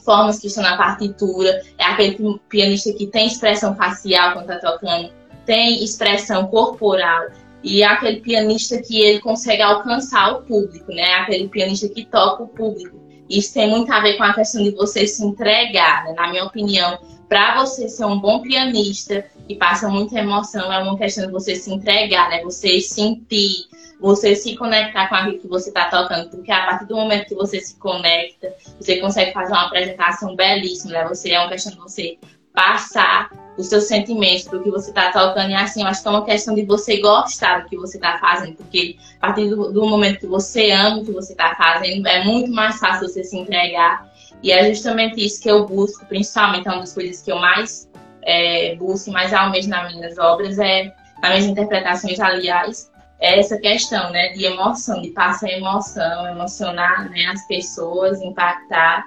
formas 0.03 0.39
que 0.39 0.47
estão 0.47 0.63
na 0.63 0.77
partitura, 0.77 1.63
é 1.79 1.83
aquele 1.83 2.39
pianista 2.47 2.93
que 2.93 3.07
tem 3.07 3.25
expressão 3.25 3.75
facial 3.75 4.33
quando 4.33 4.51
está 4.51 4.71
tocando, 4.71 5.11
tem 5.45 5.83
expressão 5.83 6.45
corporal 6.47 7.27
e 7.65 7.81
é 7.81 7.87
aquele 7.87 8.21
pianista 8.21 8.79
que 8.79 9.01
ele 9.01 9.19
consegue 9.19 9.63
alcançar 9.63 10.33
o 10.33 10.43
público, 10.43 10.91
né? 10.93 11.15
Aquele 11.15 11.49
pianista 11.49 11.89
que 11.89 12.05
toca 12.05 12.43
o 12.43 12.47
público. 12.47 12.95
Isso 13.27 13.55
tem 13.55 13.67
muito 13.67 13.91
a 13.91 14.01
ver 14.01 14.17
com 14.17 14.23
a 14.23 14.35
questão 14.35 14.63
de 14.63 14.69
você 14.69 15.07
se 15.07 15.25
entregar, 15.25 16.05
né? 16.05 16.13
na 16.13 16.29
minha 16.29 16.45
opinião. 16.45 16.99
Para 17.27 17.55
você 17.55 17.89
ser 17.89 18.05
um 18.05 18.19
bom 18.19 18.43
pianista 18.43 19.25
e 19.49 19.55
passa 19.55 19.89
muita 19.89 20.19
emoção, 20.19 20.71
é 20.71 20.77
uma 20.77 20.95
questão 20.95 21.25
de 21.25 21.31
você 21.31 21.55
se 21.55 21.73
entregar, 21.73 22.29
né? 22.29 22.43
Você 22.43 22.79
sentir, 22.79 23.65
você 23.99 24.35
se 24.35 24.55
conectar 24.55 25.09
com 25.09 25.15
aquilo 25.15 25.39
que 25.39 25.47
você 25.47 25.69
está 25.69 25.85
tocando, 25.85 26.29
porque 26.29 26.51
a 26.51 26.67
partir 26.67 26.85
do 26.85 26.95
momento 26.95 27.29
que 27.29 27.35
você 27.35 27.59
se 27.59 27.79
conecta, 27.79 28.53
você 28.79 28.97
consegue 28.97 29.33
fazer 29.33 29.53
uma 29.53 29.65
apresentação 29.65 30.35
belíssima, 30.35 30.93
né? 30.93 31.07
Você 31.07 31.31
é 31.31 31.39
uma 31.39 31.49
questão 31.49 31.71
de 31.71 31.79
você 31.79 32.19
passar 32.55 33.29
os 33.57 33.67
seus 33.67 33.85
sentimentos 33.85 34.45
do 34.45 34.61
que 34.61 34.69
você 34.69 34.89
está 34.89 35.11
tocando. 35.11 35.51
E 35.51 35.55
assim, 35.55 35.81
eu 35.81 35.87
acho 35.87 36.01
que 36.01 36.07
é 36.07 36.11
uma 36.11 36.25
questão 36.25 36.55
de 36.55 36.63
você 36.63 36.99
gostar 36.99 37.63
do 37.63 37.69
que 37.69 37.77
você 37.77 37.97
está 37.97 38.17
fazendo, 38.17 38.55
porque 38.55 38.97
a 39.21 39.27
partir 39.27 39.49
do, 39.49 39.71
do, 39.71 39.85
momento 39.85 40.19
que 40.19 40.27
você 40.27 40.71
ama 40.71 40.97
o 40.97 41.05
que 41.05 41.11
você 41.11 41.33
está 41.33 41.55
fazendo, 41.55 42.07
é 42.07 42.23
muito 42.23 42.51
mais 42.51 42.79
fácil 42.79 43.07
você 43.07 43.23
se 43.23 43.37
entregar. 43.37 44.09
E 44.43 44.51
é 44.51 44.67
justamente 44.73 45.23
isso 45.23 45.41
que 45.41 45.49
eu 45.49 45.65
busco, 45.65 46.05
principalmente, 46.05 46.67
é 46.67 46.71
uma 46.71 46.79
das 46.81 46.93
coisas 46.93 47.21
que 47.21 47.31
eu 47.31 47.37
mais 47.37 47.89
é, 48.23 48.75
busco 48.75 49.11
mais 49.11 49.33
almejo 49.33 49.69
nas 49.69 49.93
minhas 49.93 50.17
obras, 50.17 50.59
é, 50.59 50.91
nas 51.21 51.31
minhas 51.31 51.45
interpretações, 51.45 52.19
aliás, 52.19 52.91
é 53.19 53.39
essa 53.39 53.57
questão, 53.57 54.11
né, 54.11 54.29
de 54.33 54.45
emoção, 54.45 55.01
de 55.01 55.11
passar 55.11 55.49
emoção, 55.49 56.27
emocionar, 56.27 57.09
né, 57.09 57.27
as 57.27 57.47
pessoas, 57.47 58.21
impactar. 58.21 59.05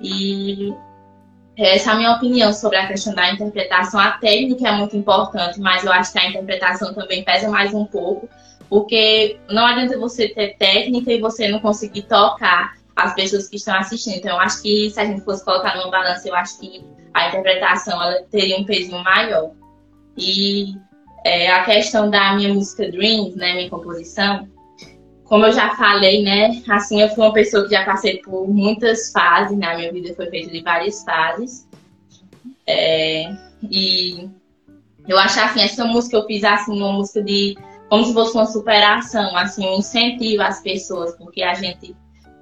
E 0.00 0.72
essa 1.58 1.90
é 1.90 1.92
a 1.92 1.96
minha 1.96 2.12
opinião 2.12 2.52
sobre 2.52 2.78
a 2.78 2.86
questão 2.86 3.12
da 3.14 3.32
interpretação. 3.32 3.98
A 3.98 4.12
técnica 4.12 4.68
é 4.68 4.72
muito 4.72 4.96
importante, 4.96 5.58
mas 5.58 5.84
eu 5.84 5.92
acho 5.92 6.12
que 6.12 6.18
a 6.20 6.28
interpretação 6.28 6.94
também 6.94 7.24
pesa 7.24 7.48
mais 7.48 7.74
um 7.74 7.84
pouco, 7.84 8.28
porque 8.68 9.40
não 9.50 9.66
adianta 9.66 9.98
você 9.98 10.28
ter 10.28 10.56
técnica 10.56 11.12
e 11.12 11.20
você 11.20 11.48
não 11.48 11.58
conseguir 11.58 12.02
tocar 12.02 12.76
as 12.94 13.12
pessoas 13.14 13.48
que 13.48 13.56
estão 13.56 13.74
assistindo. 13.74 14.18
Então, 14.18 14.32
eu 14.32 14.40
acho 14.40 14.62
que 14.62 14.88
se 14.90 15.00
a 15.00 15.04
gente 15.04 15.22
fosse 15.22 15.44
colocar 15.44 15.76
numa 15.76 15.90
balança, 15.90 16.28
eu 16.28 16.34
acho 16.34 16.60
que 16.60 16.84
a 17.12 17.28
interpretação 17.28 18.00
ela 18.00 18.22
teria 18.30 18.56
um 18.56 18.64
peso 18.64 18.96
maior. 19.02 19.50
E 20.16 20.74
é, 21.24 21.50
a 21.50 21.64
questão 21.64 22.08
da 22.08 22.34
minha 22.34 22.54
música 22.54 22.88
Dreams, 22.88 23.36
né, 23.36 23.54
minha 23.54 23.70
composição, 23.70 24.48
como 25.28 25.44
eu 25.44 25.52
já 25.52 25.76
falei, 25.76 26.22
né? 26.22 26.62
Assim, 26.68 27.02
eu 27.02 27.08
fui 27.10 27.22
uma 27.22 27.32
pessoa 27.32 27.64
que 27.64 27.70
já 27.70 27.84
passei 27.84 28.18
por 28.18 28.48
muitas 28.48 29.12
fases, 29.12 29.56
na 29.58 29.68
né? 29.68 29.76
minha 29.76 29.92
vida 29.92 30.14
foi 30.14 30.26
feita 30.30 30.50
de 30.50 30.62
várias 30.62 31.04
fases. 31.04 31.68
É, 32.66 33.30
e 33.70 34.28
eu 35.06 35.18
acho 35.18 35.38
assim, 35.40 35.60
essa 35.60 35.84
música 35.84 36.16
eu 36.16 36.26
fiz 36.26 36.42
assim, 36.44 36.78
uma 36.78 36.92
música 36.92 37.22
de 37.22 37.56
como 37.90 38.04
se 38.04 38.12
fosse 38.12 38.34
uma 38.34 38.46
superação, 38.46 39.36
assim, 39.36 39.66
um 39.66 39.78
incentivo 39.78 40.42
às 40.42 40.62
pessoas, 40.62 41.14
porque 41.16 41.42
a 41.42 41.54
gente, 41.54 41.94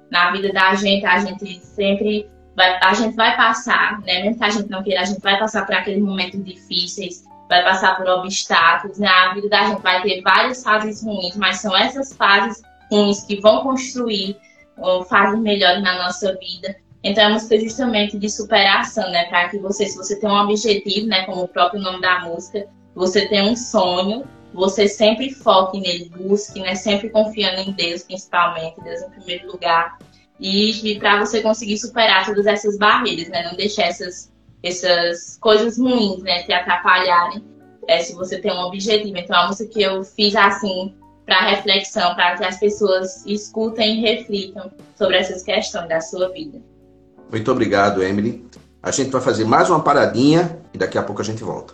na 0.09 0.31
vida 0.31 0.51
da 0.51 0.75
gente, 0.75 1.05
a 1.05 1.19
gente 1.19 1.59
sempre 1.65 2.29
vai, 2.55 2.79
a 2.81 2.93
gente 2.93 3.15
vai 3.15 3.35
passar, 3.35 3.99
né? 4.01 4.23
Mesmo 4.23 4.37
que 4.37 4.45
a 4.45 4.49
gente 4.49 4.69
não 4.69 4.83
queira, 4.83 5.01
a 5.01 5.05
gente 5.05 5.21
vai 5.21 5.37
passar 5.37 5.65
por 5.65 5.75
aqueles 5.75 6.01
momentos 6.01 6.43
difíceis, 6.43 7.25
vai 7.49 7.63
passar 7.63 7.97
por 7.97 8.07
obstáculos, 8.07 8.97
né? 8.97 9.07
A 9.07 9.33
vida 9.33 9.49
da 9.49 9.63
gente 9.65 9.81
vai 9.81 10.01
ter 10.01 10.21
várias 10.21 10.63
fases 10.63 11.03
ruins, 11.03 11.35
mas 11.35 11.59
são 11.59 11.75
essas 11.75 12.13
fases 12.13 12.61
ruins 12.91 13.23
que 13.23 13.39
vão 13.39 13.63
construir 13.63 14.37
fases 15.09 15.39
melhores 15.39 15.81
na 15.83 15.97
nossa 16.03 16.35
vida. 16.35 16.75
Então 17.03 17.23
é 17.23 17.29
música 17.29 17.59
justamente 17.59 18.17
de 18.17 18.29
superação, 18.29 19.09
né? 19.11 19.25
Para 19.25 19.49
que 19.49 19.57
você, 19.59 19.85
se 19.85 19.95
você 19.95 20.19
tem 20.19 20.29
um 20.29 20.41
objetivo, 20.41 21.07
né? 21.07 21.25
Como 21.25 21.43
o 21.43 21.47
próprio 21.47 21.81
nome 21.81 22.01
da 22.01 22.19
música, 22.21 22.67
você 22.95 23.27
tem 23.27 23.49
um 23.49 23.55
sonho, 23.55 24.27
você 24.53 24.87
sempre 24.87 25.31
foque 25.31 25.79
nele, 25.79 26.09
busque, 26.09 26.59
né? 26.59 26.75
Sempre 26.75 27.09
confiando 27.09 27.61
em 27.61 27.71
Deus, 27.71 28.03
principalmente, 28.03 28.81
Deus 28.81 29.01
em 29.01 29.09
primeiro 29.11 29.51
lugar. 29.51 29.97
E, 30.39 30.91
e 30.91 30.99
para 30.99 31.19
você 31.19 31.41
conseguir 31.41 31.77
superar 31.77 32.25
todas 32.25 32.45
essas 32.45 32.77
barreiras, 32.77 33.29
né? 33.29 33.43
Não 33.43 33.55
deixar 33.55 33.83
essas, 33.83 34.31
essas 34.61 35.37
coisas 35.37 35.77
ruins, 35.77 36.21
né? 36.23 36.43
Te 36.43 36.53
atrapalharem. 36.53 37.43
É, 37.87 37.99
se 37.99 38.13
você 38.15 38.37
tem 38.41 38.51
um 38.51 38.59
objetivo. 38.65 39.17
Então, 39.17 39.37
a 39.37 39.47
música 39.47 39.71
que 39.71 39.81
eu 39.81 40.03
fiz 40.03 40.35
assim, 40.35 40.93
para 41.27 41.49
reflexão, 41.49 42.15
para 42.15 42.37
que 42.37 42.45
as 42.45 42.57
pessoas 42.57 43.23
escutem 43.25 43.97
e 43.97 44.01
reflitam 44.01 44.71
sobre 44.95 45.17
essas 45.17 45.43
questões 45.43 45.89
da 45.89 45.99
sua 45.99 46.29
vida. 46.29 46.59
Muito 47.29 47.51
obrigado, 47.51 48.01
Emily. 48.01 48.47
A 48.81 48.89
gente 48.91 49.11
vai 49.11 49.21
fazer 49.21 49.43
mais 49.43 49.69
uma 49.69 49.83
paradinha 49.83 50.57
e 50.73 50.77
daqui 50.77 50.97
a 50.97 51.03
pouco 51.03 51.21
a 51.21 51.25
gente 51.25 51.43
volta. 51.43 51.73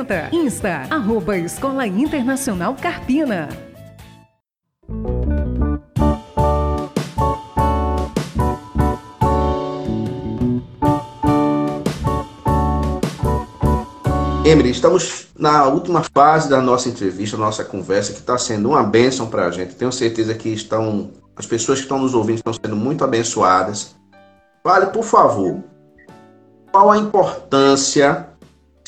Insta, 0.31 0.87
arroba 0.89 1.37
Escola 1.37 1.85
Internacional 1.85 2.75
Carpina. 2.75 3.47
Emily, 14.43 14.71
estamos 14.71 15.27
na 15.37 15.67
última 15.67 16.01
fase 16.03 16.49
da 16.49 16.59
nossa 16.59 16.89
entrevista, 16.89 17.37
nossa 17.37 17.63
conversa, 17.63 18.11
que 18.11 18.19
está 18.19 18.37
sendo 18.39 18.69
uma 18.69 18.83
bênção 18.83 19.27
para 19.27 19.45
a 19.45 19.51
gente. 19.51 19.75
Tenho 19.75 19.91
certeza 19.91 20.33
que 20.33 20.49
estão, 20.49 21.11
as 21.35 21.45
pessoas 21.45 21.77
que 21.77 21.85
estão 21.85 21.99
nos 21.99 22.15
ouvindo 22.15 22.37
estão 22.37 22.53
sendo 22.53 22.75
muito 22.75 23.03
abençoadas. 23.03 23.95
Fale, 24.63 24.87
por 24.87 25.03
favor, 25.03 25.63
qual 26.71 26.89
a 26.89 26.97
importância 26.97 28.30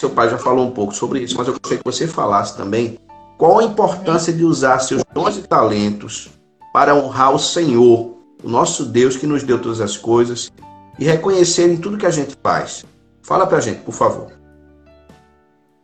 seu 0.03 0.09
pai 0.09 0.29
já 0.29 0.37
falou 0.37 0.65
um 0.65 0.71
pouco 0.71 0.93
sobre 0.93 1.19
isso, 1.21 1.37
mas 1.37 1.47
eu 1.47 1.53
gostaria 1.53 1.77
que 1.77 1.85
você 1.85 2.05
falasse 2.07 2.57
também 2.57 2.99
qual 3.37 3.59
a 3.59 3.63
importância 3.63 4.33
de 4.33 4.43
usar 4.43 4.79
seus 4.79 5.01
dons 5.13 5.37
e 5.37 5.43
talentos 5.43 6.29
para 6.73 6.93
honrar 6.93 7.33
o 7.33 7.39
Senhor, 7.39 8.17
o 8.43 8.49
nosso 8.49 8.85
Deus 8.85 9.15
que 9.15 9.25
nos 9.25 9.43
deu 9.43 9.61
todas 9.61 9.79
as 9.79 9.95
coisas, 9.95 10.51
e 10.99 11.05
reconhecer 11.05 11.71
em 11.71 11.77
tudo 11.77 11.97
que 11.97 12.05
a 12.05 12.11
gente 12.11 12.35
faz. 12.43 12.85
Fala 13.21 13.47
pra 13.47 13.61
gente, 13.61 13.79
por 13.79 13.93
favor. 13.93 14.33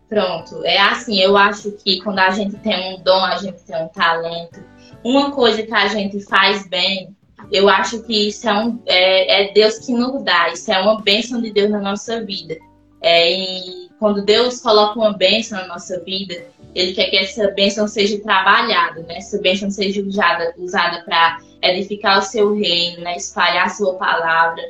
Pronto, 0.09 0.65
é 0.65 0.77
assim, 0.77 1.21
eu 1.21 1.37
acho 1.37 1.71
que 1.71 2.01
quando 2.01 2.19
a 2.19 2.31
gente 2.31 2.57
tem 2.57 2.93
um 2.93 3.01
dom, 3.01 3.23
a 3.23 3.37
gente 3.37 3.61
tem 3.61 3.81
um 3.81 3.87
talento, 3.87 4.59
uma 5.03 5.31
coisa 5.31 5.63
que 5.63 5.73
a 5.73 5.87
gente 5.87 6.19
faz 6.25 6.67
bem, 6.67 7.15
eu 7.51 7.69
acho 7.69 8.01
que 8.03 8.27
isso 8.27 8.49
é, 8.49 8.53
um, 8.53 8.79
é, 8.85 9.43
é 9.43 9.53
Deus 9.53 9.79
que 9.79 9.93
nos 9.93 10.21
dá, 10.23 10.49
isso 10.49 10.69
é 10.71 10.79
uma 10.81 11.01
bênção 11.01 11.41
de 11.41 11.51
Deus 11.51 11.69
na 11.69 11.79
nossa 11.79 12.23
vida. 12.25 12.57
É, 13.01 13.31
e 13.31 13.88
quando 13.99 14.23
Deus 14.23 14.61
coloca 14.61 14.97
uma 14.97 15.13
bênção 15.13 15.59
na 15.59 15.67
nossa 15.67 15.99
vida, 15.99 16.45
Ele 16.73 16.93
quer 16.93 17.09
que 17.09 17.17
essa 17.17 17.51
bênção 17.51 17.87
seja 17.87 18.17
trabalhada, 18.21 19.01
né? 19.01 19.17
Essa 19.17 19.39
bênção 19.39 19.69
seja 19.69 20.01
usada, 20.01 20.53
usada 20.57 21.03
para 21.03 21.39
edificar 21.61 22.19
o 22.19 22.21
seu 22.21 22.55
reino, 22.55 23.01
né? 23.03 23.17
Espalhar 23.17 23.65
a 23.65 23.69
sua 23.69 23.95
palavra, 23.95 24.69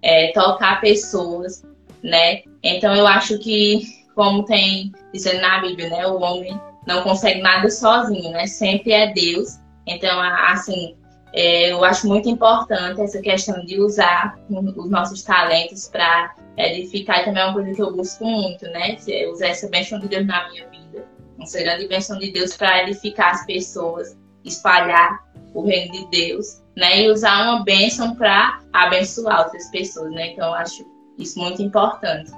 é, 0.00 0.30
tocar 0.32 0.80
pessoas, 0.80 1.64
né? 2.02 2.42
Então 2.62 2.94
eu 2.94 3.06
acho 3.06 3.38
que, 3.40 3.82
como 4.14 4.44
tem 4.44 4.92
dizendo 5.12 5.40
na 5.40 5.60
Bíblia, 5.60 5.88
né? 5.90 6.06
O 6.06 6.20
homem 6.20 6.58
não 6.86 7.02
consegue 7.02 7.42
nada 7.42 7.68
sozinho, 7.68 8.30
né? 8.30 8.46
Sempre 8.46 8.92
é 8.92 9.12
Deus. 9.12 9.58
Então, 9.86 10.20
assim, 10.20 10.94
é, 11.32 11.72
eu 11.72 11.84
acho 11.84 12.06
muito 12.06 12.28
importante 12.28 13.00
essa 13.00 13.20
questão 13.20 13.64
de 13.64 13.80
usar 13.80 14.38
os 14.48 14.90
nossos 14.90 15.22
talentos 15.22 15.88
para 15.88 16.34
edificar, 16.56 17.24
também 17.24 17.42
é 17.42 17.46
uma 17.46 17.54
coisa 17.54 17.74
que 17.74 17.82
eu 17.82 17.94
busco 17.94 18.24
muito, 18.24 18.64
né? 18.66 18.96
Usar 19.30 19.48
essa 19.48 19.68
bênção 19.68 19.98
de 19.98 20.08
Deus 20.08 20.26
na 20.26 20.48
minha 20.48 20.66
vida, 20.68 21.04
uma 21.36 21.46
grande 21.52 21.86
bênção 21.86 22.18
de 22.18 22.32
Deus 22.32 22.56
para 22.56 22.82
edificar 22.82 23.32
as 23.32 23.46
pessoas, 23.46 24.16
espalhar 24.44 25.22
o 25.54 25.62
reino 25.62 25.92
de 25.92 26.06
Deus, 26.10 26.62
né? 26.76 27.02
E 27.02 27.10
usar 27.10 27.42
uma 27.42 27.62
bênção 27.62 28.14
para 28.14 28.60
abençoar 28.72 29.44
outras 29.44 29.70
pessoas, 29.70 30.10
né? 30.12 30.32
Então, 30.32 30.48
eu 30.48 30.54
acho 30.54 30.84
isso 31.18 31.38
muito 31.38 31.62
importante. 31.62 32.32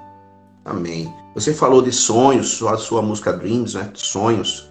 Amém. 0.65 1.11
Você 1.33 1.53
falou 1.53 1.81
de 1.81 1.91
sonhos, 1.91 2.61
a 2.61 2.77
sua 2.77 3.01
música 3.01 3.33
Dreams, 3.33 3.75
né? 3.75 3.89
Sonhos 3.95 4.70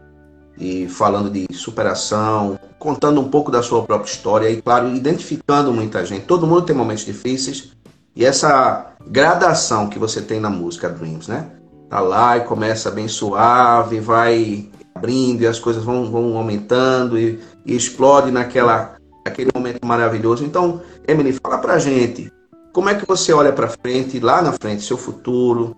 e 0.61 0.87
falando 0.87 1.31
de 1.31 1.46
superação, 1.55 2.59
contando 2.79 3.20
um 3.20 3.29
pouco 3.29 3.51
da 3.51 3.62
sua 3.62 3.83
própria 3.83 4.11
história 4.11 4.51
e, 4.51 4.61
claro, 4.61 4.94
identificando 4.94 5.73
muita 5.73 6.05
gente. 6.05 6.27
Todo 6.27 6.46
mundo 6.46 6.62
tem 6.62 6.77
momentos 6.77 7.05
difíceis 7.05 7.73
e 8.14 8.25
essa 8.25 8.94
gradação 9.09 9.88
que 9.88 9.99
você 9.99 10.20
tem 10.20 10.38
na 10.38 10.51
música 10.51 10.90
Dreams, 10.90 11.29
né? 11.29 11.51
Tá 11.88 12.01
lá 12.01 12.37
e 12.37 12.42
começa 12.42 12.90
bem 12.90 13.09
suave, 13.09 13.99
vai 13.99 14.68
abrindo 14.94 15.42
e 15.42 15.46
as 15.46 15.59
coisas 15.59 15.83
vão, 15.83 16.11
vão 16.11 16.37
aumentando 16.37 17.18
e, 17.18 17.40
e 17.64 17.75
explode 17.75 18.31
naquela 18.31 18.96
aquele 19.27 19.51
momento 19.55 19.85
maravilhoso. 19.87 20.44
Então, 20.44 20.83
Emily, 21.09 21.33
fala 21.33 21.59
pra 21.59 21.79
gente, 21.79 22.31
como 22.73 22.88
é 22.88 22.94
que 22.94 23.07
você 23.07 23.33
olha 23.33 23.53
para 23.53 23.68
frente, 23.68 24.20
lá 24.20 24.42
na 24.42 24.53
frente, 24.53 24.83
seu 24.83 24.96
futuro, 24.96 25.75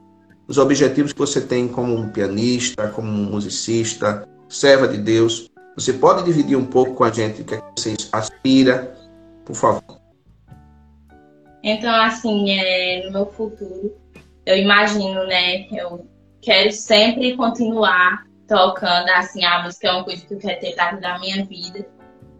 os 0.49 0.59
objetivos 0.59 1.13
que 1.13 1.19
você 1.19 1.41
tem 1.41 1.69
como 1.69 2.09
pianista, 2.11 2.89
como 2.89 3.11
musicista, 3.11 4.27
serva 4.53 4.87
de 4.87 4.99
Deus. 4.99 5.51
Você 5.75 5.95
pode 5.95 6.25
dividir 6.25 6.57
um 6.57 6.67
pouco 6.67 6.95
com 6.95 7.05
a 7.05 7.11
gente 7.11 7.41
o 7.41 7.45
que, 7.45 7.55
é 7.55 7.59
que 7.59 7.81
você 7.81 7.97
aspira, 8.13 8.95
por 9.45 9.57
favor? 9.57 9.99
Então, 11.63 11.95
assim, 11.95 12.51
é, 12.51 13.03
no 13.07 13.13
meu 13.13 13.27
futuro, 13.27 13.97
eu 14.45 14.57
imagino, 14.57 15.25
né, 15.27 15.67
eu 15.71 16.07
quero 16.43 16.71
sempre 16.73 17.37
continuar 17.37 18.25
tocando, 18.47 19.09
assim, 19.11 19.45
a 19.45 19.63
música 19.63 19.89
é 19.89 19.93
uma 19.93 20.05
coisa 20.05 20.27
que 20.27 20.35
eu 20.35 20.39
quero 20.39 20.61
ter 20.61 20.75
dentro 20.75 21.01
da 21.01 21.19
minha 21.19 21.45
vida. 21.47 21.87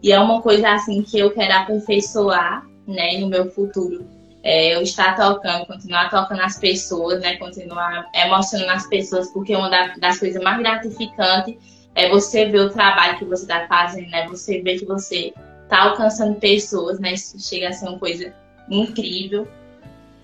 E 0.03 0.11
é 0.11 0.19
uma 0.19 0.41
coisa, 0.41 0.73
assim, 0.73 1.01
que 1.01 1.17
eu 1.17 1.31
quero 1.31 1.53
aperfeiçoar, 1.53 2.63
né, 2.85 3.17
no 3.17 3.27
meu 3.27 3.49
futuro. 3.49 4.05
É, 4.43 4.75
eu 4.75 4.81
estar 4.81 5.15
tocando, 5.15 5.65
continuar 5.65 6.09
tocando 6.09 6.41
as 6.41 6.59
pessoas, 6.59 7.21
né, 7.21 7.37
continuar 7.37 8.09
emocionando 8.13 8.71
as 8.71 8.85
pessoas, 8.87 9.31
porque 9.31 9.53
é 9.53 9.57
uma 9.57 9.69
das 9.97 10.19
coisas 10.19 10.43
mais 10.43 10.59
gratificantes 10.59 11.55
é 11.95 12.09
você 12.09 12.45
ver 12.45 12.61
o 12.61 12.69
trabalho 12.69 13.17
que 13.17 13.25
você 13.25 13.43
está 13.43 13.67
fazendo, 13.67 14.09
né? 14.09 14.27
Você 14.27 14.61
ver 14.61 14.79
que 14.79 14.85
você 14.85 15.33
está 15.63 15.83
alcançando 15.83 16.39
pessoas, 16.39 16.99
né? 16.99 17.13
Isso 17.13 17.39
chega 17.39 17.69
a 17.69 17.73
ser 17.73 17.87
uma 17.87 17.99
coisa 17.99 18.33
incrível, 18.69 19.47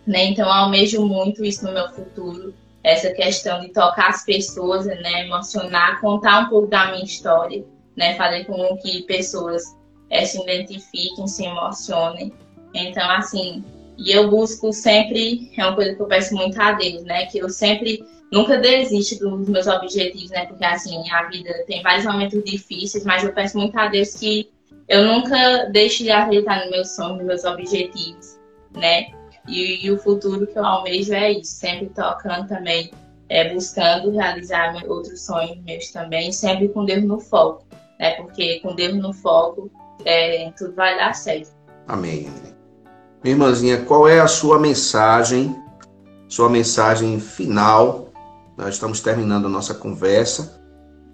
né? 0.06 0.26
Então, 0.26 0.46
eu 0.46 0.52
almejo 0.52 1.06
muito 1.06 1.44
isso 1.44 1.66
no 1.66 1.74
meu 1.74 1.90
futuro, 1.90 2.54
essa 2.84 3.12
questão 3.12 3.60
de 3.62 3.70
tocar 3.70 4.10
as 4.10 4.26
pessoas, 4.26 4.86
né? 4.86 5.26
Emocionar, 5.26 6.02
contar 6.02 6.40
um 6.42 6.50
pouco 6.50 6.68
da 6.68 6.92
minha 6.92 7.04
história, 7.04 7.64
né? 7.96 8.16
Fazer 8.16 8.46
com 8.46 8.78
que 8.78 9.04
pessoas 9.04 9.64
é, 10.10 10.26
se 10.26 10.42
identifiquem, 10.42 11.28
se 11.28 11.46
emocionem, 11.46 12.34
Então, 12.74 13.10
assim, 13.12 13.64
e 13.98 14.12
eu 14.12 14.30
busco 14.30 14.72
sempre, 14.72 15.52
é 15.58 15.66
uma 15.66 15.76
coisa 15.76 15.94
que 15.94 16.02
eu 16.02 16.08
peço 16.08 16.34
muito 16.34 16.60
a 16.60 16.72
Deus, 16.72 17.04
né? 17.04 17.26
Que 17.26 17.40
eu 17.40 17.50
sempre 17.50 18.04
nunca 18.32 18.58
desisto 18.58 19.28
dos 19.28 19.50
meus 19.50 19.68
objetivos, 19.68 20.30
né? 20.30 20.46
Porque 20.46 20.64
assim, 20.64 21.10
a 21.12 21.24
vida 21.24 21.54
tem 21.66 21.82
vários 21.82 22.06
momentos 22.06 22.44
difíceis, 22.44 23.04
mas 23.04 23.24
eu 23.24 23.34
peço 23.34 23.58
muito 23.58 23.78
a 23.78 23.88
Deus 23.88 24.16
que 24.16 24.50
eu 24.88 25.06
nunca 25.06 25.66
deixe 25.72 26.04
de 26.04 26.12
acreditar 26.12 26.62
nos 26.62 26.72
meus 26.72 26.96
sonhos, 26.96 27.18
nos 27.18 27.26
meus 27.28 27.44
objetivos, 27.44 28.40
né? 28.76 29.08
E, 29.48 29.86
e, 29.86 29.92
o 29.92 29.98
futuro 29.98 30.46
que 30.46 30.58
eu 30.58 30.66
almejo 30.66 31.14
é 31.14 31.32
isso, 31.32 31.56
sempre 31.56 31.90
tocando 31.90 32.48
também, 32.48 32.92
é, 33.30 33.54
buscando 33.54 34.12
realizar 34.12 34.76
outros 34.88 35.26
sonhos 35.26 35.58
meus 35.64 35.92
também, 35.92 36.32
sempre 36.32 36.70
com 36.70 36.86
Deus 36.86 37.04
no 37.04 37.20
foco, 37.20 37.66
né? 38.00 38.12
Porque 38.16 38.60
com 38.60 38.76
Deus 38.76 38.96
no 38.96 39.14
foco, 39.14 39.72
é, 40.06 40.52
tudo 40.58 40.74
vai 40.76 40.98
dar 40.98 41.14
certo. 41.14 41.52
Amém. 41.88 42.30
Minha 43.24 43.36
irmãzinha, 43.36 43.82
qual 43.86 44.08
é 44.08 44.20
a 44.20 44.28
sua 44.28 44.60
mensagem, 44.60 45.56
sua 46.28 46.50
mensagem 46.50 47.20
final? 47.20 48.09
Nós 48.60 48.76
estamos 48.76 49.00
terminando 49.00 49.46
a 49.46 49.50
nossa 49.50 49.74
conversa. 49.74 50.62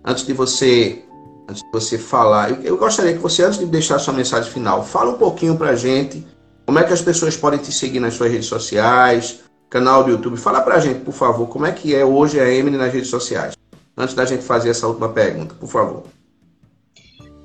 Antes 0.03 0.25
de 0.25 0.34
você 0.34 1.03
antes 1.47 1.62
de 1.62 1.69
você 1.71 1.95
falar, 1.99 2.49
eu, 2.49 2.62
eu 2.63 2.77
gostaria 2.77 3.13
que 3.13 3.19
você, 3.19 3.43
antes 3.43 3.60
de 3.60 3.67
deixar 3.67 3.99
sua 3.99 4.15
mensagem 4.15 4.51
final, 4.51 4.84
fala 4.84 5.12
um 5.12 5.17
pouquinho 5.17 5.55
para 5.55 5.69
a 5.69 5.75
gente 5.75 6.25
como 6.65 6.79
é 6.79 6.84
que 6.84 6.91
as 6.91 7.03
pessoas 7.03 7.38
podem 7.38 7.60
te 7.60 7.71
seguir 7.71 7.99
nas 7.99 8.15
suas 8.15 8.31
redes 8.31 8.47
sociais, 8.47 9.43
canal 9.69 10.03
do 10.03 10.10
YouTube. 10.10 10.38
Fala 10.38 10.62
para 10.62 10.75
a 10.75 10.79
gente, 10.79 11.01
por 11.01 11.13
favor, 11.13 11.47
como 11.47 11.67
é 11.67 11.71
que 11.71 11.93
é 11.93 12.03
hoje 12.03 12.39
a 12.39 12.51
Emily 12.51 12.77
nas 12.77 12.91
redes 12.91 13.10
sociais. 13.10 13.55
Antes 13.95 14.15
da 14.15 14.25
gente 14.25 14.43
fazer 14.43 14.69
essa 14.69 14.88
última 14.88 15.10
pergunta, 15.10 15.53
por 15.53 15.69
favor. 15.69 16.03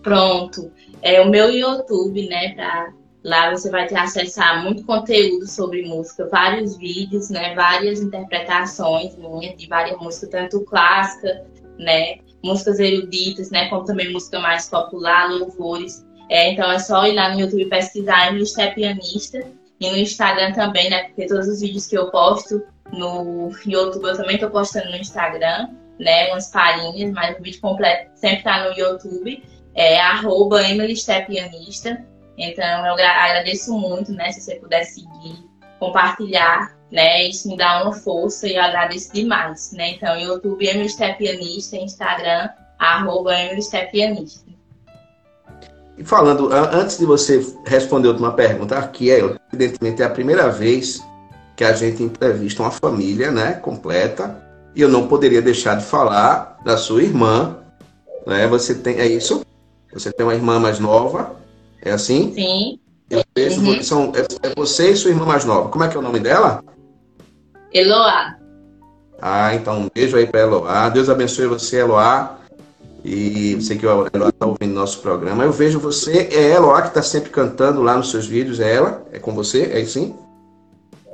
Pronto. 0.03 0.73
É 1.03 1.21
o 1.21 1.29
meu 1.29 1.51
YouTube, 1.51 2.27
né? 2.27 2.55
Pra... 2.55 2.93
Lá 3.23 3.51
você 3.51 3.71
vai 3.71 3.87
ter 3.87 3.97
acesso 3.97 4.43
a 4.43 4.63
muito 4.63 4.85
conteúdo 4.85 5.47
sobre 5.47 5.83
música, 5.83 6.27
vários 6.29 6.77
vídeos, 6.77 7.29
né? 7.29 7.55
Várias 7.55 8.01
interpretações 8.01 9.15
de 9.57 9.67
várias 9.67 9.99
músicas, 9.99 10.31
tanto 10.31 10.65
clássica, 10.65 11.45
né? 11.79 12.19
músicas 12.43 12.79
eruditas, 12.79 13.51
né? 13.51 13.69
Como 13.69 13.85
também 13.85 14.13
música 14.13 14.39
mais 14.41 14.69
popular, 14.69 15.31
louvores. 15.31 16.05
É, 16.29 16.53
então 16.53 16.71
é 16.71 16.79
só 16.79 17.07
ir 17.07 17.15
lá 17.15 17.33
no 17.33 17.41
YouTube 17.41 17.67
pesquisar 17.67 18.29
Emily 18.29 18.45
é 18.59 18.71
Pianista 18.71 19.41
e 19.81 19.91
no 19.91 19.97
Instagram 19.97 20.53
também, 20.53 20.89
né? 20.91 21.05
Porque 21.05 21.27
todos 21.27 21.49
os 21.49 21.61
vídeos 21.61 21.87
que 21.87 21.97
eu 21.97 22.11
posto 22.11 22.63
no 22.93 23.51
YouTube 23.67 24.05
eu 24.05 24.17
também 24.17 24.35
estou 24.35 24.51
postando 24.51 24.91
no 24.91 24.97
Instagram, 24.97 25.69
né? 25.99 26.29
Umas 26.31 26.51
palhinhas, 26.51 27.13
mas 27.13 27.39
o 27.39 27.43
vídeo 27.43 27.61
completo 27.61 28.11
sempre 28.15 28.39
está 28.39 28.69
no 28.69 28.79
YouTube. 28.79 29.43
É 29.75 30.01
arroba 30.01 30.63
Emily 30.63 30.95
Pianista. 31.27 32.05
Então 32.43 32.87
eu 32.87 32.95
agradeço 32.95 33.73
muito, 33.79 34.13
né? 34.13 34.33
Se 34.33 34.41
você 34.41 34.57
puder 34.57 34.85
seguir, 34.85 35.45
compartilhar 35.79 36.81
né? 36.91 37.29
Isso 37.29 37.49
me 37.49 37.57
dá 37.57 37.83
uma 37.83 37.93
força 37.93 38.47
e 38.47 38.57
eu 38.57 38.63
agradeço 38.63 39.13
demais, 39.13 39.73
né? 39.73 39.93
Então, 39.93 40.19
YouTube 40.19 40.67
Emily 40.67 40.89
Step 40.89 41.19
Pianista, 41.19 41.77
Instagram, 41.77 42.49
arroba 42.79 43.33
Emily 43.35 43.63
Step 43.63 43.93
Pianista. 43.93 44.51
E 45.97 46.05
falando, 46.05 46.51
antes 46.53 46.99
de 46.99 47.05
você 47.05 47.45
responder 47.67 48.09
a 48.09 48.11
última 48.13 48.33
pergunta, 48.33 48.79
aqui 48.79 49.11
é, 49.11 49.21
evidentemente, 49.53 50.03
é 50.03 50.05
a 50.05 50.11
primeira 50.11 50.49
vez 50.49 51.05
que 51.55 51.63
a 51.63 51.75
gente 51.75 52.03
entrevista 52.03 52.63
uma 52.63 52.71
família, 52.71 53.31
né, 53.31 53.53
completa, 53.53 54.43
e 54.75 54.81
eu 54.81 54.89
não 54.89 55.07
poderia 55.07 55.43
deixar 55.43 55.77
de 55.77 55.85
falar 55.85 56.59
da 56.65 56.79
sua 56.79 57.03
irmã, 57.03 57.59
né? 58.27 58.47
Você 58.47 58.75
tem, 58.75 58.99
é 58.99 59.07
isso? 59.07 59.45
Você 59.93 60.11
tem 60.11 60.25
uma 60.25 60.35
irmã 60.35 60.59
mais 60.59 60.79
nova, 60.79 61.37
é 61.83 61.91
assim? 61.93 62.33
Sim. 62.35 62.81
Eu 63.11 63.25
vejo, 63.35 63.61
uhum. 63.61 63.83
são, 63.83 64.13
é, 64.15 64.49
é 64.49 64.55
você 64.55 64.91
e 64.91 64.97
sua 64.97 65.11
irmã 65.11 65.27
mais 65.27 65.45
nova. 65.45 65.69
Como 65.69 65.83
é 65.83 65.89
que 65.89 65.97
é 65.97 65.99
o 65.99 66.03
nome 66.03 66.21
dela? 66.21 66.63
Eloá. 67.73 68.37
Ah, 69.21 69.55
então 69.55 69.81
um 69.81 69.89
beijo 69.93 70.17
aí 70.17 70.27
para 70.27 70.41
Eloá. 70.41 70.89
Deus 70.89 71.09
abençoe 71.09 71.47
você, 71.47 71.81
Eloá. 71.81 72.39
E 73.05 73.55
você 73.57 73.77
que 73.77 73.87
o 73.87 73.91
Eloá 73.91 74.29
está 74.29 74.47
ouvindo 74.47 74.75
nosso 74.75 75.01
programa. 75.01 75.43
Eu 75.43 75.53
vejo 75.53 75.81
você, 75.81 76.29
é 76.33 76.53
Eloá 76.53 76.83
que 76.83 76.89
está 76.89 77.03
sempre 77.03 77.31
cantando 77.31 77.83
lá 77.83 77.97
nos 77.97 78.11
seus 78.11 78.27
vídeos, 78.27 78.61
é 78.61 78.75
ela? 78.75 79.05
É 79.13 79.19
com 79.19 79.35
você? 79.35 79.73
É 79.73 79.85
sim? 79.85 80.15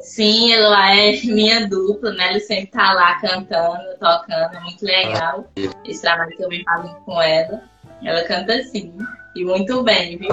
Sim, 0.00 0.52
Eloá 0.52 0.94
é 0.94 1.12
minha 1.24 1.66
dupla, 1.66 2.12
né? 2.12 2.30
Ele 2.30 2.40
sempre 2.40 2.66
tá 2.66 2.92
lá 2.92 3.14
cantando, 3.20 3.84
tocando, 3.98 4.54
é 4.54 4.60
muito 4.60 4.84
legal. 4.84 5.44
Ah, 5.58 5.72
esse 5.84 6.02
trabalho 6.02 6.30
que 6.36 6.44
eu 6.44 6.48
venho 6.48 6.64
fazendo 6.64 6.96
com 7.04 7.22
ela. 7.22 7.62
Ela 8.04 8.22
canta 8.24 8.54
assim, 8.54 8.92
e 9.36 9.44
muito 9.44 9.82
bem, 9.82 10.18
viu? 10.18 10.30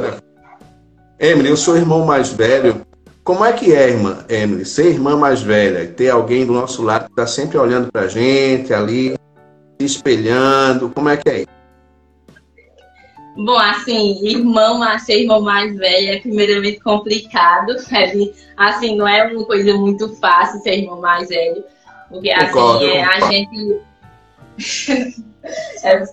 Emily, 1.20 1.50
eu 1.50 1.58
sou 1.58 1.76
o 1.76 1.78
irmão 1.78 2.06
mais 2.06 2.34
velho 2.34 2.86
como 3.24 3.46
é 3.46 3.54
que 3.54 3.74
é, 3.74 3.90
irmã 3.90 4.26
Emily, 4.28 4.66
ser 4.66 4.88
irmã 4.88 5.16
mais 5.16 5.42
velha 5.42 5.84
e 5.84 5.88
ter 5.88 6.10
alguém 6.10 6.46
do 6.46 6.52
nosso 6.52 6.84
lado 6.84 7.06
que 7.06 7.12
está 7.12 7.26
sempre 7.26 7.58
olhando 7.58 7.90
para 7.90 8.02
a 8.02 8.08
gente 8.08 8.74
ali, 8.74 9.16
se 9.80 9.86
espelhando? 9.86 10.90
Como 10.90 11.08
é 11.08 11.16
que 11.16 11.30
é? 11.30 11.46
Bom, 13.38 13.58
assim, 13.58 14.20
irmão, 14.28 14.82
ser 15.00 15.22
irmão 15.22 15.42
mais 15.42 15.74
velho 15.78 16.10
é 16.10 16.20
primeiramente 16.20 16.82
complicado. 16.82 17.74
Assim, 18.58 18.96
não 18.96 19.08
é 19.08 19.26
uma 19.26 19.46
coisa 19.46 19.74
muito 19.74 20.14
fácil 20.18 20.60
ser 20.60 20.80
irmão 20.80 21.00
mais 21.00 21.30
velho. 21.30 21.64
Porque, 22.10 22.30
assim, 22.30 22.86
é, 22.86 23.04
a 23.04 23.20
gente... 23.32 23.82
é, 25.84 26.04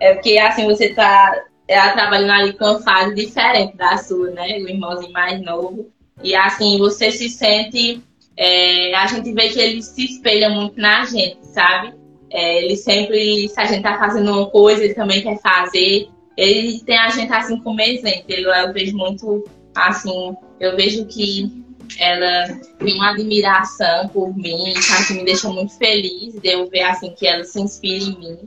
é, 0.00 0.14
porque, 0.14 0.38
assim, 0.38 0.64
você 0.64 0.86
está 0.86 1.42
é, 1.70 1.88
trabalhando 1.90 2.32
ali 2.32 2.52
com 2.54 2.64
uma 2.64 2.82
fase 2.82 3.14
diferente 3.14 3.76
da 3.76 3.96
sua, 3.96 4.28
né? 4.30 4.58
O 4.58 4.68
irmãozinho 4.68 5.12
mais 5.12 5.40
novo. 5.40 5.88
E 6.20 6.34
assim, 6.34 6.78
você 6.78 7.12
se 7.12 7.28
sente. 7.28 8.02
É, 8.36 8.92
a 8.94 9.06
gente 9.06 9.32
vê 9.32 9.48
que 9.50 9.60
ele 9.60 9.80
se 9.80 10.04
espelha 10.04 10.50
muito 10.50 10.80
na 10.80 11.04
gente, 11.04 11.38
sabe? 11.46 11.94
É, 12.28 12.64
ele 12.64 12.76
sempre, 12.76 13.48
se 13.48 13.60
a 13.60 13.66
gente 13.66 13.82
tá 13.82 13.96
fazendo 13.98 14.32
uma 14.32 14.46
coisa, 14.50 14.82
ele 14.82 14.94
também 14.94 15.22
quer 15.22 15.38
fazer. 15.40 16.08
Ele 16.36 16.80
tem 16.80 16.98
a 16.98 17.08
gente 17.10 17.32
assim 17.32 17.56
como 17.60 17.80
exemplo. 17.80 18.24
Eu, 18.28 18.52
eu 18.52 18.72
vejo 18.72 18.96
muito, 18.96 19.44
assim, 19.76 20.34
eu 20.58 20.74
vejo 20.74 21.06
que 21.06 21.64
ela 22.00 22.48
tem 22.80 22.94
uma 22.94 23.10
admiração 23.10 24.08
por 24.08 24.36
mim, 24.36 24.74
que 25.06 25.14
me 25.14 25.24
deixa 25.24 25.48
muito 25.48 25.76
feliz 25.78 26.34
de 26.34 26.48
eu 26.48 26.68
ver 26.68 26.82
assim 26.82 27.10
que 27.14 27.28
ela 27.28 27.44
se 27.44 27.60
inspira 27.60 28.04
em 28.04 28.18
mim. 28.18 28.38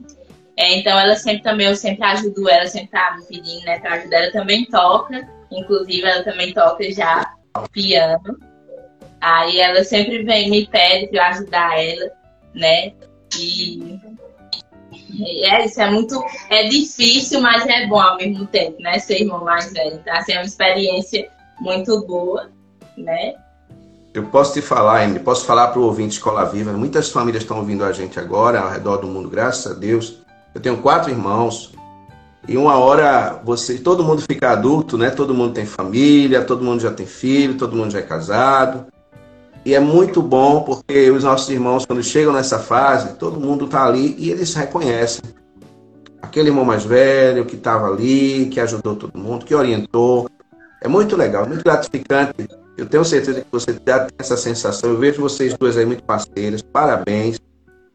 É, 0.56 0.76
então 0.76 0.98
ela 0.98 1.16
sempre 1.16 1.42
também, 1.42 1.66
eu 1.66 1.76
sempre 1.76 2.04
ajudo 2.04 2.48
ela, 2.48 2.66
sempre 2.66 2.88
tá 2.88 3.16
me 3.18 3.26
pedindo, 3.26 3.64
né, 3.64 3.78
pra 3.80 3.94
ajudar. 3.94 4.18
Ela 4.18 4.32
também 4.32 4.64
toca, 4.66 5.28
inclusive 5.50 6.02
ela 6.06 6.22
também 6.22 6.52
toca 6.52 6.90
já 6.92 7.34
piano. 7.72 8.38
Aí 9.20 9.58
ela 9.58 9.82
sempre 9.84 10.22
vem 10.22 10.50
me 10.50 10.66
pede 10.66 11.08
para 11.08 11.18
eu 11.18 11.24
ajudar 11.24 11.82
ela, 11.82 12.10
né? 12.54 12.92
E 13.38 13.98
é 15.44 15.64
isso, 15.64 15.80
é 15.80 15.90
muito. 15.90 16.22
É 16.50 16.64
difícil, 16.64 17.40
mas 17.40 17.66
é 17.66 17.86
bom 17.86 18.00
ao 18.00 18.16
mesmo 18.16 18.46
tempo, 18.46 18.80
né? 18.80 18.98
Ser 18.98 19.22
irmão 19.22 19.44
mais 19.44 19.72
velho. 19.72 19.96
Então, 19.96 20.14
assim, 20.14 20.32
é 20.32 20.36
uma 20.36 20.44
experiência 20.44 21.28
muito 21.60 22.04
boa, 22.06 22.50
né? 22.96 23.34
Eu 24.12 24.26
posso 24.26 24.52
te 24.54 24.62
falar, 24.62 25.04
Emily, 25.04 25.18
posso 25.20 25.44
falar 25.44 25.68
para 25.68 25.80
o 25.80 25.84
ouvinte 25.84 26.14
Escola 26.14 26.44
Viva. 26.44 26.72
Muitas 26.72 27.10
famílias 27.10 27.42
estão 27.42 27.58
ouvindo 27.58 27.84
a 27.84 27.92
gente 27.92 28.20
agora, 28.20 28.60
ao 28.60 28.70
redor 28.70 28.98
do 28.98 29.08
mundo, 29.08 29.28
graças 29.28 29.72
a 29.72 29.74
Deus. 29.74 30.23
Eu 30.54 30.60
tenho 30.60 30.76
quatro 30.78 31.10
irmãos, 31.10 31.74
e 32.46 32.56
uma 32.56 32.78
hora 32.78 33.40
você, 33.42 33.78
todo 33.78 34.04
mundo 34.04 34.22
fica 34.22 34.50
adulto, 34.50 34.98
né? 34.98 35.10
Todo 35.10 35.34
mundo 35.34 35.54
tem 35.54 35.64
família, 35.64 36.44
todo 36.44 36.62
mundo 36.62 36.80
já 36.80 36.92
tem 36.92 37.06
filho, 37.06 37.56
todo 37.56 37.74
mundo 37.74 37.90
já 37.90 38.00
é 38.00 38.02
casado. 38.02 38.86
E 39.64 39.74
é 39.74 39.80
muito 39.80 40.20
bom 40.20 40.60
porque 40.62 41.10
os 41.10 41.24
nossos 41.24 41.48
irmãos, 41.48 41.86
quando 41.86 42.02
chegam 42.02 42.34
nessa 42.34 42.58
fase, 42.58 43.14
todo 43.14 43.40
mundo 43.40 43.64
está 43.64 43.86
ali 43.86 44.14
e 44.18 44.30
eles 44.30 44.52
reconhecem. 44.52 45.22
Aquele 46.20 46.50
irmão 46.50 46.66
mais 46.66 46.84
velho 46.84 47.46
que 47.46 47.56
estava 47.56 47.86
ali, 47.88 48.46
que 48.50 48.60
ajudou 48.60 48.94
todo 48.94 49.18
mundo, 49.18 49.46
que 49.46 49.54
orientou. 49.54 50.28
É 50.82 50.88
muito 50.88 51.16
legal, 51.16 51.46
muito 51.46 51.64
gratificante. 51.64 52.46
Eu 52.76 52.84
tenho 52.84 53.04
certeza 53.06 53.40
que 53.40 53.46
você 53.50 53.72
já 53.86 54.00
tem 54.00 54.16
essa 54.18 54.36
sensação. 54.36 54.90
Eu 54.90 54.98
vejo 54.98 55.22
vocês 55.22 55.56
duas 55.56 55.78
aí 55.78 55.86
muito 55.86 56.02
parceiras. 56.02 56.60
Parabéns. 56.60 57.38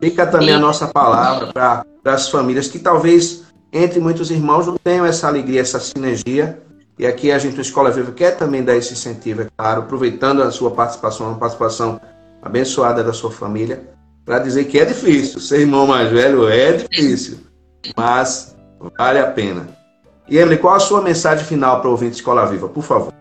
Fica 0.02 0.26
também 0.26 0.54
a 0.54 0.60
nossa 0.60 0.88
palavra 0.88 1.52
para 1.54 1.86
as 2.06 2.30
famílias 2.30 2.68
que 2.68 2.80
talvez 2.80 3.44
entre 3.72 4.00
muitos 4.00 4.32
irmãos 4.32 4.66
não 4.66 4.78
tenham 4.78 5.06
essa 5.06 5.28
alegria, 5.28 5.60
essa 5.60 5.80
sinergia. 5.80 6.62
E 6.98 7.06
aqui 7.06 7.32
a 7.32 7.38
gente, 7.38 7.58
a 7.58 7.62
Escola 7.62 7.92
Viva, 7.92 8.12
quer 8.12 8.36
também 8.38 8.64
dar 8.64 8.76
esse 8.76 8.94
incentivo, 8.94 9.44
é 9.44 9.48
claro, 9.58 9.82
aproveitando 9.82 10.42
a 10.42 10.52
sua 10.52 10.72
participação, 10.72 11.32
a 11.32 11.36
participação 11.36 12.00
abençoada 12.42 13.04
da 13.04 13.14
sua 13.14 13.32
família, 13.32 13.90
para 14.26 14.40
dizer 14.40 14.66
que 14.66 14.80
é 14.80 14.86
difícil. 14.86 15.40
Ser 15.40 15.62
irmão 15.62 15.88
mais 15.88 16.12
velho 16.12 16.48
é 16.50 16.74
difícil, 16.74 17.40
mas 17.96 18.56
vale 18.98 19.20
a 19.20 19.32
pena. 19.32 19.68
E 20.28 20.38
Emily, 20.38 20.58
qual 20.58 20.76
a 20.76 20.80
sua 20.80 21.02
mensagem 21.02 21.46
final 21.46 21.80
para 21.80 21.88
o 21.88 21.92
ouvinte 21.92 22.16
Escola 22.16 22.46
Viva, 22.46 22.68
por 22.68 22.84
favor? 22.84 23.14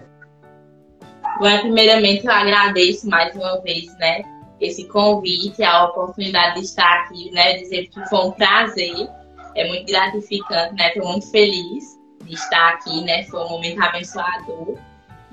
Bom, 1.41 1.61
primeiramente 1.61 2.27
eu 2.27 2.33
agradeço 2.33 3.09
mais 3.09 3.35
uma 3.37 3.61
vez, 3.61 3.87
né, 3.99 4.23
esse 4.61 4.87
convite, 4.89 5.63
a 5.63 5.85
oportunidade 5.85 6.57
de 6.57 6.67
estar 6.67 7.03
aqui, 7.03 7.31
né, 7.31 7.59
dizer 7.59 7.89
que 7.89 8.09
foi 8.09 8.19
um 8.19 8.33
prazer 8.33 9.09
é 9.59 9.67
muito 9.67 9.87
gratificante, 9.87 10.75
né? 10.75 10.89
Estou 10.89 11.09
muito 11.09 11.31
feliz 11.31 11.99
de 12.25 12.35
estar 12.35 12.71
aqui, 12.71 13.03
né? 13.03 13.25
Foi 13.25 13.41
um 13.41 13.49
momento 13.49 13.83
abençoador. 13.83 14.77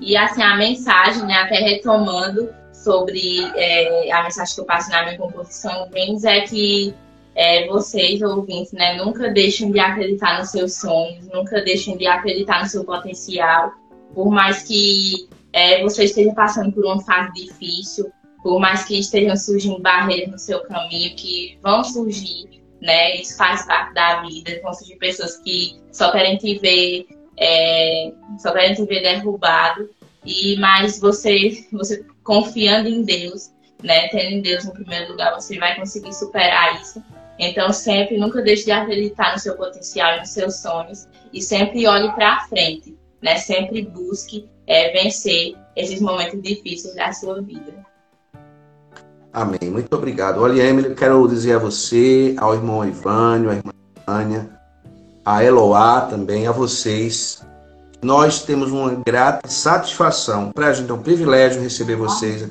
E 0.00 0.16
assim, 0.16 0.42
a 0.42 0.56
mensagem, 0.56 1.24
né, 1.24 1.34
até 1.34 1.56
retomando 1.56 2.50
sobre 2.72 3.40
é, 3.54 4.12
a 4.12 4.22
mensagem 4.22 4.54
que 4.54 4.60
eu 4.60 4.64
passo 4.66 4.90
na 4.90 5.04
minha 5.04 5.16
composição 5.16 5.88
Dreams 5.88 6.24
é 6.24 6.40
que 6.42 6.94
é, 7.34 7.66
vocês, 7.66 8.20
ouvintes, 8.20 8.72
né, 8.72 8.96
nunca 8.96 9.30
deixem 9.30 9.70
de 9.70 9.78
acreditar 9.78 10.38
nos 10.38 10.50
seus 10.50 10.74
sonhos, 10.74 11.26
nunca 11.28 11.62
deixem 11.62 11.96
de 11.96 12.06
acreditar 12.06 12.62
no 12.62 12.68
seu 12.68 12.84
potencial, 12.84 13.72
por 14.14 14.30
mais 14.30 14.62
que 14.62 15.28
é, 15.52 15.82
você 15.82 16.04
esteja 16.04 16.32
passando 16.34 16.72
por 16.72 16.84
uma 16.84 17.00
fase 17.02 17.32
difícil, 17.32 18.10
por 18.46 18.60
mais 18.60 18.84
que 18.84 18.98
estejam 18.98 19.36
surgindo 19.36 19.80
barreiras 19.80 20.30
no 20.30 20.38
seu 20.38 20.62
caminho, 20.64 21.16
que 21.16 21.58
vão 21.62 21.82
surgir, 21.82 22.62
né, 22.80 23.16
isso 23.16 23.36
faz 23.36 23.66
parte 23.66 23.94
da 23.94 24.22
vida, 24.22 24.60
vão 24.62 24.72
surgir 24.72 24.96
pessoas 24.96 25.36
que 25.38 25.80
só 25.90 26.12
querem 26.12 26.36
te 26.36 26.58
ver, 26.58 27.06
é, 27.36 28.12
só 28.38 28.52
querem 28.52 28.74
te 28.74 28.84
ver 28.84 29.02
derrubado, 29.02 29.90
e 30.24 30.56
mas 30.58 31.00
você, 31.00 31.66
você 31.72 32.04
confiando 32.22 32.88
em 32.88 33.02
Deus, 33.02 33.50
né, 33.82 34.08
tendo 34.08 34.34
em 34.36 34.42
Deus 34.42 34.64
no 34.64 34.72
primeiro 34.72 35.10
lugar, 35.10 35.34
você 35.34 35.58
vai 35.58 35.74
conseguir 35.74 36.12
superar 36.12 36.80
isso 36.80 37.02
então, 37.38 37.72
sempre, 37.72 38.16
nunca 38.16 38.40
deixe 38.42 38.64
de 38.64 38.72
acreditar 38.72 39.32
no 39.32 39.38
seu 39.38 39.56
potencial 39.56 40.18
nos 40.18 40.30
seus 40.30 40.56
sonhos 40.56 41.06
e 41.32 41.42
sempre 41.42 41.86
olhe 41.86 42.10
para 42.12 42.46
frente, 42.48 42.96
né? 43.20 43.36
Sempre 43.36 43.82
busque 43.82 44.48
é, 44.66 44.90
vencer 44.92 45.54
esses 45.76 46.00
momentos 46.00 46.40
difíceis 46.40 46.94
da 46.94 47.12
sua 47.12 47.42
vida. 47.42 47.85
Amém. 49.36 49.70
Muito 49.70 49.94
obrigado. 49.94 50.40
Olha, 50.40 50.62
Emily, 50.62 50.94
quero 50.94 51.28
dizer 51.28 51.56
a 51.56 51.58
você, 51.58 52.34
ao 52.38 52.54
irmão 52.54 52.82
Ivânio, 52.82 53.50
à 53.50 53.54
irmã 53.54 53.72
Tânia, 54.06 54.48
a 55.22 55.44
Eloá 55.44 56.00
também, 56.00 56.46
a 56.46 56.52
vocês. 56.52 57.42
Nós 58.00 58.42
temos 58.42 58.72
uma 58.72 59.02
grata 59.04 59.46
satisfação. 59.46 60.52
Para 60.52 60.68
a 60.68 60.72
gente 60.72 60.90
é 60.90 60.94
um 60.94 61.02
privilégio 61.02 61.60
receber 61.60 61.96
vocês. 61.96 62.48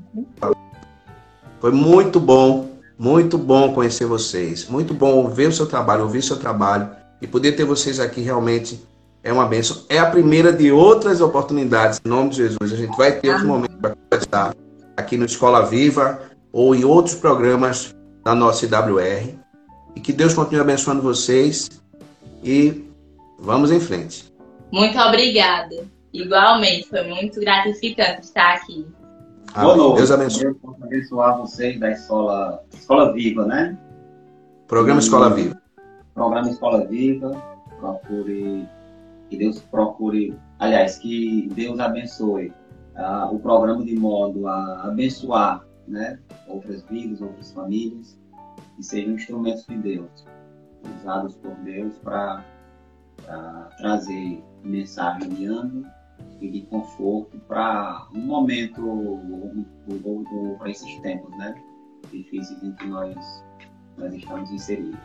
Foi 1.59 1.71
muito 1.71 2.19
bom 2.19 2.75
muito 2.99 3.35
bom 3.35 3.73
conhecer 3.73 4.05
vocês. 4.05 4.67
Muito 4.69 4.93
bom 4.93 5.27
ver 5.27 5.49
o 5.49 5.51
seu 5.51 5.65
trabalho, 5.65 6.03
ouvir 6.03 6.19
o 6.19 6.23
seu 6.23 6.37
trabalho 6.37 6.89
e 7.19 7.25
poder 7.25 7.53
ter 7.53 7.65
vocês 7.65 7.99
aqui 7.99 8.21
realmente 8.21 8.79
é 9.23 9.33
uma 9.33 9.47
benção. 9.47 9.83
É 9.89 9.97
a 9.97 10.05
primeira 10.05 10.53
de 10.53 10.71
outras 10.71 11.19
oportunidades, 11.19 11.99
em 12.05 12.07
nome 12.07 12.29
de 12.29 12.37
Jesus. 12.37 12.71
A 12.71 12.75
gente 12.75 12.95
vai 12.95 13.13
ter 13.13 13.31
outro 13.31 13.47
momento 13.47 13.75
para 13.77 13.95
conversar 13.95 14.55
aqui 14.95 15.17
no 15.17 15.25
Escola 15.25 15.65
Viva 15.65 16.34
ou 16.55 16.73
em 16.73 16.85
outros 16.85 17.15
programas 17.15 17.93
da 18.23 18.33
nossa 18.33 18.65
IWR. 18.65 19.35
E 19.93 19.99
que 19.99 20.13
Deus 20.13 20.33
continue 20.33 20.61
abençoando 20.61 21.01
vocês 21.01 21.69
e 22.41 22.89
vamos 23.37 23.71
em 23.71 23.79
frente. 23.79 24.33
Muito 24.71 24.97
obrigada. 24.97 25.85
Igualmente, 26.13 26.87
foi 26.87 27.03
muito 27.09 27.41
gratificante 27.41 28.21
estar 28.21 28.55
aqui. 28.55 28.87
Boa 29.53 29.75
noite. 29.75 29.97
Deus 29.97 30.11
abençoe. 30.11 30.43
Deus 30.43 30.57
possa 30.59 30.85
abençoar 30.85 31.37
vocês 31.37 31.77
da 31.77 31.91
escola, 31.91 32.63
escola 32.73 33.11
Viva, 33.11 33.45
né? 33.45 33.77
Programa 34.65 35.01
Escola 35.01 35.29
Viva. 35.31 35.61
Programa 36.13 36.49
Escola 36.49 36.85
Viva. 36.85 37.31
Procure, 37.81 38.65
que 39.29 39.37
Deus 39.37 39.59
procure, 39.59 40.33
aliás, 40.59 40.97
que 40.97 41.49
Deus 41.53 41.79
abençoe 41.81 42.53
uh, 42.95 43.35
o 43.35 43.39
programa 43.39 43.83
de 43.83 43.95
modo 43.95 44.47
a 44.47 44.85
abençoar 44.85 45.64
né, 45.87 46.19
outras 46.47 46.83
vidas, 46.83 47.21
outras 47.21 47.51
famílias, 47.51 48.19
e 48.79 48.83
sejam 48.83 49.13
instrumentos 49.13 49.65
de 49.65 49.77
Deus, 49.77 50.25
usados 50.99 51.35
por 51.37 51.53
Deus 51.57 51.97
para 51.99 52.43
trazer 53.77 54.43
mensagem 54.63 55.29
de 55.29 55.45
ânimo 55.45 55.85
e 56.39 56.49
de 56.49 56.61
conforto 56.63 57.37
para 57.47 58.07
um 58.13 58.21
momento 58.21 58.81
para 60.59 60.69
esses 60.69 60.99
tempos, 61.01 61.35
né? 61.37 61.55
Difíceis 62.11 62.61
em 62.61 62.71
que 62.73 62.87
nós, 62.87 63.43
nós 63.97 64.13
estamos 64.13 64.51
inseridos. 64.51 64.99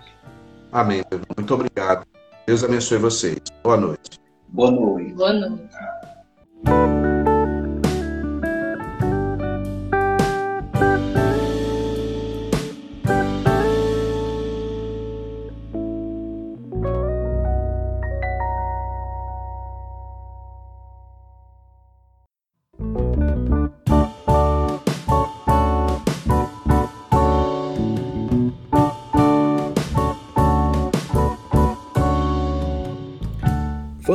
Amém. 0.72 1.02
Muito 1.36 1.54
obrigado. 1.54 2.06
Deus 2.46 2.62
abençoe 2.62 2.98
vocês. 2.98 3.40
Boa 3.62 3.76
noite. 3.76 4.20
Boa 4.48 4.70
noite. 4.70 5.14
Boa 5.14 5.32
noite. 5.32 5.99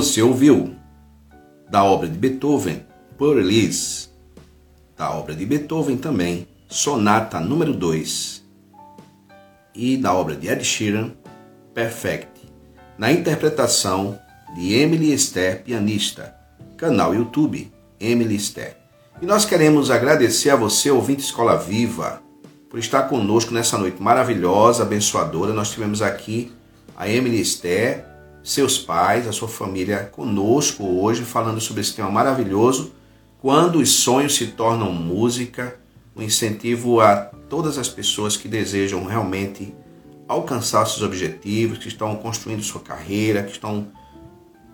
Você 0.00 0.22
ouviu 0.22 0.74
da 1.70 1.84
obra 1.84 2.08
de 2.08 2.16
Beethoven, 2.16 2.86
Por 3.18 3.38
Elise, 3.38 4.08
da 4.96 5.14
obra 5.14 5.34
de 5.34 5.44
Beethoven 5.44 5.98
também, 5.98 6.48
Sonata 6.66 7.38
número 7.38 7.74
2, 7.74 8.42
e 9.74 9.98
da 9.98 10.14
obra 10.14 10.34
de 10.34 10.48
Ed 10.48 10.64
Sheeran, 10.64 11.10
Perfect, 11.74 12.30
na 12.96 13.12
interpretação 13.12 14.18
de 14.54 14.72
Emily 14.72 15.12
Esther, 15.12 15.62
pianista, 15.64 16.34
canal 16.78 17.14
YouTube 17.14 17.70
Emily 18.00 18.36
Esther. 18.36 18.78
E 19.20 19.26
nós 19.26 19.44
queremos 19.44 19.90
agradecer 19.90 20.48
a 20.48 20.56
você, 20.56 20.90
ouvinte 20.90 21.24
Escola 21.24 21.58
Viva, 21.58 22.22
por 22.70 22.78
estar 22.78 23.02
conosco 23.02 23.52
nessa 23.52 23.76
noite 23.76 24.02
maravilhosa, 24.02 24.82
abençoadora. 24.82 25.52
Nós 25.52 25.70
tivemos 25.70 26.00
aqui 26.00 26.50
a 26.96 27.06
Emily 27.06 27.38
Esther, 27.38 28.09
seus 28.42 28.78
pais, 28.78 29.26
a 29.26 29.32
sua 29.32 29.48
família 29.48 30.04
conosco 30.12 30.84
hoje, 30.84 31.24
falando 31.24 31.60
sobre 31.60 31.82
esse 31.82 31.94
tema 31.94 32.10
maravilhoso. 32.10 32.92
Quando 33.40 33.78
os 33.78 33.90
sonhos 33.90 34.34
se 34.34 34.48
tornam 34.48 34.92
música, 34.92 35.78
um 36.14 36.22
incentivo 36.22 37.00
a 37.00 37.16
todas 37.48 37.78
as 37.78 37.88
pessoas 37.88 38.36
que 38.36 38.48
desejam 38.48 39.04
realmente 39.04 39.74
alcançar 40.28 40.86
seus 40.86 41.02
objetivos, 41.02 41.78
que 41.78 41.88
estão 41.88 42.14
construindo 42.16 42.62
sua 42.62 42.80
carreira, 42.80 43.42
que 43.42 43.52
estão 43.52 43.88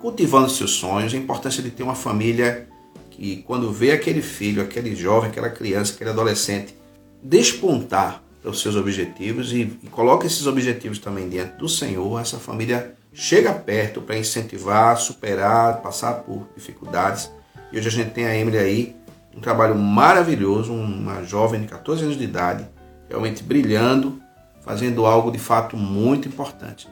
cultivando 0.01 0.51
seus 0.51 0.73
sonhos, 0.73 1.15
a 1.15 1.17
importância 1.17 1.63
de 1.63 1.71
ter 1.71 1.83
uma 1.83 1.95
família 1.95 2.69
que, 3.11 3.39
quando 3.47 3.73
vê 3.73 3.93
aquele 3.93 4.21
filho, 4.21 4.63
aquele 4.63 4.95
jovem, 4.95 5.31
aquela 5.31 5.49
criança, 5.49 5.95
aquele 5.95 6.11
adolescente 6.11 6.75
despontar 7.23 8.23
para 8.43 8.51
os 8.51 8.61
seus 8.61 8.77
objetivos 8.77 9.53
e, 9.53 9.63
e 9.83 9.89
coloca 9.91 10.27
esses 10.27 10.47
objetivos 10.47 10.99
também 10.99 11.29
diante 11.29 11.57
do 11.57 11.69
Senhor, 11.69 12.21
essa 12.21 12.39
família 12.39 12.95
chega 13.19 13.51
perto 13.55 14.03
para 14.03 14.19
incentivar, 14.19 14.95
superar, 14.99 15.81
passar 15.81 16.17
por 16.17 16.47
dificuldades. 16.55 17.33
E 17.73 17.79
hoje 17.79 17.89
a 17.89 17.91
gente 17.91 18.11
tem 18.11 18.27
a 18.27 18.37
Emily 18.37 18.59
aí, 18.59 18.97
um 19.35 19.41
trabalho 19.41 19.75
maravilhoso, 19.75 20.71
uma 20.71 21.25
jovem 21.25 21.63
de 21.63 21.67
14 21.67 22.05
anos 22.05 22.19
de 22.19 22.25
idade, 22.25 22.69
realmente 23.09 23.43
brilhando, 23.43 24.21
fazendo 24.61 25.07
algo 25.07 25.31
de 25.31 25.39
fato 25.39 25.79
muito 25.79 26.29
importante. 26.29 26.87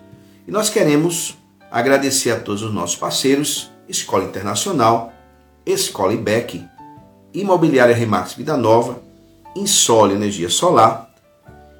E 0.48 0.50
nós 0.50 0.70
queremos 0.70 1.36
agradecer 1.70 2.30
a 2.30 2.40
todos 2.40 2.62
os 2.62 2.72
nossos 2.72 2.96
parceiros, 2.96 3.70
Escola 3.86 4.24
Internacional, 4.24 5.12
Escola 5.66 6.14
IBEC, 6.14 6.64
Imobiliária 7.34 7.94
Remax 7.94 8.32
Vida 8.32 8.56
Nova, 8.56 9.02
Insole 9.54 10.14
Energia 10.14 10.48
Solar, 10.48 11.13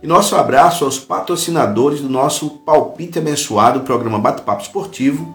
e 0.05 0.07
nosso 0.07 0.37
abraço 0.37 0.85
aos 0.85 0.99
patrocinadores 0.99 2.03
do 2.03 2.11
nosso 2.11 2.51
palpite 2.59 3.19
abençoado 3.19 3.81
programa 3.81 4.19
Bate-Papo 4.19 4.61
Esportivo, 4.61 5.35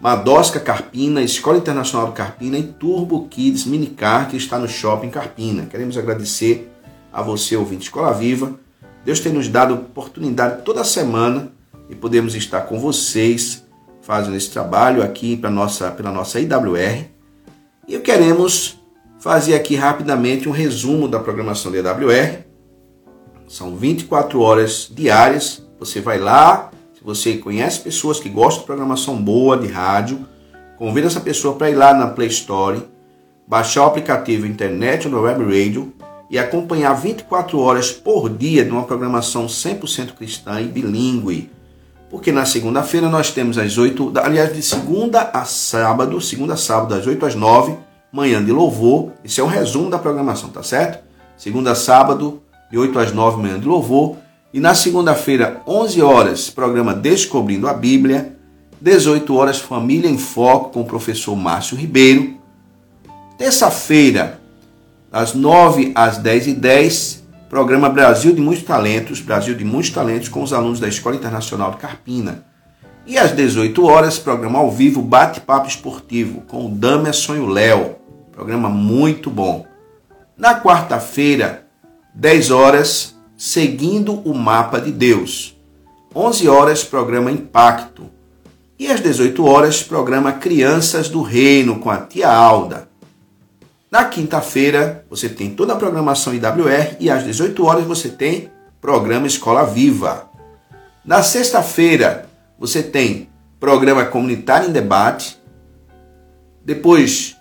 Madosca 0.00 0.58
Carpina, 0.58 1.22
Escola 1.22 1.58
Internacional 1.58 2.08
do 2.08 2.12
Carpina 2.12 2.58
e 2.58 2.64
Turbo 2.64 3.28
Kids 3.28 3.64
Minicar, 3.64 4.28
que 4.28 4.36
está 4.36 4.58
no 4.58 4.66
Shopping 4.66 5.10
Carpina. 5.10 5.66
Queremos 5.66 5.96
agradecer 5.96 6.72
a 7.12 7.22
você, 7.22 7.54
ouvinte 7.54 7.84
Escola 7.84 8.12
Viva. 8.12 8.58
Deus 9.04 9.20
tem 9.20 9.32
nos 9.32 9.46
dado 9.46 9.74
oportunidade 9.74 10.62
toda 10.62 10.82
semana 10.82 11.52
e 11.88 11.94
podemos 11.94 12.34
estar 12.34 12.62
com 12.62 12.80
vocês 12.80 13.64
fazendo 14.02 14.36
esse 14.36 14.50
trabalho 14.50 15.04
aqui 15.04 15.36
para 15.36 15.50
nossa, 15.50 15.92
pela 15.92 16.10
nossa 16.10 16.40
IWR. 16.40 17.04
E 17.86 17.96
queremos 18.00 18.76
fazer 19.20 19.54
aqui 19.54 19.76
rapidamente 19.76 20.48
um 20.48 20.52
resumo 20.52 21.06
da 21.06 21.20
programação 21.20 21.70
da 21.70 21.78
IWR 21.78 22.43
são 23.54 23.76
24 23.76 24.40
horas 24.40 24.90
diárias. 24.92 25.62
Você 25.78 26.00
vai 26.00 26.18
lá, 26.18 26.72
se 26.92 27.04
você 27.04 27.36
conhece 27.36 27.78
pessoas 27.78 28.18
que 28.18 28.28
gostam 28.28 28.62
de 28.62 28.66
programação 28.66 29.16
boa 29.16 29.56
de 29.56 29.68
rádio, 29.68 30.26
convida 30.76 31.06
essa 31.06 31.20
pessoa 31.20 31.54
para 31.54 31.70
ir 31.70 31.76
lá 31.76 31.94
na 31.94 32.08
Play 32.08 32.26
Store, 32.26 32.82
baixar 33.46 33.84
o 33.84 33.86
aplicativo 33.86 34.44
internet 34.44 35.08
no 35.08 35.20
Web 35.20 35.44
Radio 35.44 35.94
e 36.28 36.36
acompanhar 36.36 36.94
24 36.94 37.56
horas 37.60 37.92
por 37.92 38.28
dia 38.28 38.64
de 38.64 38.72
uma 38.72 38.82
programação 38.82 39.46
100% 39.46 40.14
cristã 40.14 40.60
e 40.60 40.64
bilíngue. 40.64 41.48
Porque 42.10 42.32
na 42.32 42.44
segunda-feira 42.44 43.08
nós 43.08 43.30
temos 43.30 43.56
às 43.56 43.78
8, 43.78 44.14
aliás, 44.16 44.52
de 44.52 44.62
segunda 44.62 45.30
a 45.32 45.44
sábado, 45.44 46.20
segunda 46.20 46.54
a 46.54 46.56
sábado, 46.56 46.92
das 46.92 47.06
8 47.06 47.24
às 47.24 47.34
9, 47.36 47.76
manhã 48.10 48.44
de 48.44 48.50
louvor. 48.50 49.12
Esse 49.24 49.40
é 49.40 49.44
um 49.44 49.48
resumo 49.48 49.90
da 49.90 49.98
programação, 49.98 50.48
tá 50.48 50.62
certo? 50.64 51.04
Segunda 51.36 51.70
a 51.70 51.74
sábado, 51.76 52.42
de 52.70 52.78
8 52.78 52.98
às 52.98 53.12
9 53.12 53.42
manhã 53.42 53.58
de 53.58 53.66
louvor. 53.66 54.16
E 54.52 54.60
na 54.60 54.74
segunda-feira, 54.74 55.62
11 55.66 56.02
horas, 56.02 56.50
programa 56.50 56.94
Descobrindo 56.94 57.66
a 57.66 57.74
Bíblia. 57.74 58.36
18 58.80 59.34
horas, 59.34 59.58
Família 59.58 60.10
em 60.10 60.18
Foco 60.18 60.70
com 60.70 60.82
o 60.82 60.84
professor 60.84 61.34
Márcio 61.34 61.76
Ribeiro. 61.76 62.36
Terça-feira, 63.38 64.40
das 65.10 65.34
9 65.34 65.92
às 65.94 66.18
10 66.18 66.48
e 66.48 66.54
10, 66.54 67.24
programa 67.48 67.88
Brasil 67.88 68.32
de 68.32 68.40
Muitos 68.40 68.64
Talentos, 68.64 69.20
Brasil 69.20 69.54
de 69.54 69.64
Muitos 69.64 69.90
Talentos 69.90 70.28
com 70.28 70.42
os 70.42 70.52
alunos 70.52 70.80
da 70.80 70.88
Escola 70.88 71.16
Internacional 71.16 71.70
de 71.70 71.78
Carpina. 71.78 72.44
E 73.06 73.18
às 73.18 73.32
18 73.32 73.84
horas, 73.84 74.18
programa 74.18 74.58
ao 74.58 74.70
vivo 74.70 75.02
Bate-Papo 75.02 75.68
Esportivo 75.68 76.42
com 76.42 76.66
o 76.66 76.70
Damerson 76.70 77.36
e 77.36 77.38
o 77.38 77.46
Léo. 77.46 77.96
Programa 78.32 78.68
muito 78.68 79.30
bom. 79.30 79.66
Na 80.36 80.60
quarta-feira, 80.60 81.63
10 82.14 82.50
horas, 82.50 83.14
Seguindo 83.36 84.20
o 84.20 84.32
Mapa 84.32 84.80
de 84.80 84.92
Deus. 84.92 85.56
11 86.14 86.48
horas, 86.48 86.84
programa 86.84 87.32
Impacto. 87.32 88.08
E 88.78 88.86
às 88.86 89.00
18 89.00 89.44
horas, 89.44 89.82
programa 89.82 90.32
Crianças 90.32 91.08
do 91.08 91.20
Reino 91.20 91.80
com 91.80 91.90
a 91.90 91.98
tia 91.98 92.30
Alda. 92.30 92.88
Na 93.90 94.04
quinta-feira, 94.04 95.04
você 95.10 95.28
tem 95.28 95.50
toda 95.50 95.72
a 95.72 95.76
programação 95.76 96.32
IWR 96.32 96.96
e 97.00 97.10
às 97.10 97.24
18 97.24 97.64
horas 97.66 97.84
você 97.84 98.08
tem 98.08 98.50
programa 98.80 99.26
Escola 99.26 99.64
Viva. 99.64 100.30
Na 101.04 101.22
sexta-feira, 101.22 102.28
você 102.58 102.82
tem 102.82 103.28
programa 103.58 104.04
Comunitário 104.04 104.68
em 104.68 104.72
Debate. 104.72 105.36
Depois, 106.64 107.36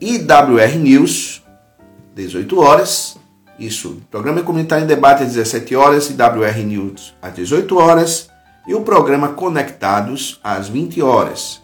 IWR 0.00 0.78
News, 0.78 1.42
18 2.14 2.60
horas. 2.60 3.16
Isso, 3.58 4.02
programa 4.10 4.42
comunitário 4.42 4.84
em 4.84 4.86
debate 4.86 5.22
às 5.22 5.32
17 5.32 5.74
horas 5.74 6.10
e 6.10 6.12
WR 6.12 6.58
News 6.64 7.14
às 7.22 7.34
18 7.34 7.78
horas 7.78 8.28
e 8.66 8.74
o 8.74 8.82
programa 8.82 9.28
Conectados 9.28 10.38
às 10.44 10.68
20 10.68 11.00
horas. 11.00 11.62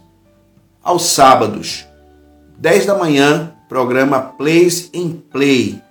Aos 0.82 1.04
sábados, 1.04 1.86
10 2.58 2.86
da 2.86 2.96
manhã, 2.96 3.52
programa 3.68 4.20
Plays 4.20 4.88
em 4.94 5.10
Play. 5.12 5.82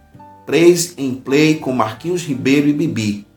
Plays 0.46 0.94
em 0.98 1.14
Play 1.14 1.56
com 1.56 1.72
Marquinhos 1.72 2.24
Ribeiro 2.24 2.68
e 2.68 2.74
Bibi. 2.74 3.28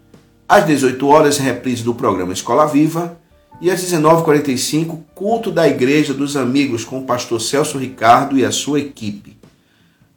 Às 0.49 0.67
18 0.67 1.07
horas, 1.07 1.39
reprise 1.39 1.83
do 1.83 1.95
programa 1.95 2.33
Escola 2.33 2.67
Viva. 2.67 3.19
E 3.61 3.71
às 3.71 3.81
19h45, 3.85 4.99
culto 5.15 5.51
da 5.51 5.69
Igreja 5.69 6.13
dos 6.13 6.37
Amigos 6.37 6.85
com 6.85 6.99
o 6.99 7.05
pastor 7.05 7.41
Celso 7.41 7.79
Ricardo 7.79 8.39
e 8.39 8.45
a 8.45 8.51
sua 8.51 8.81
equipe. 8.81 9.37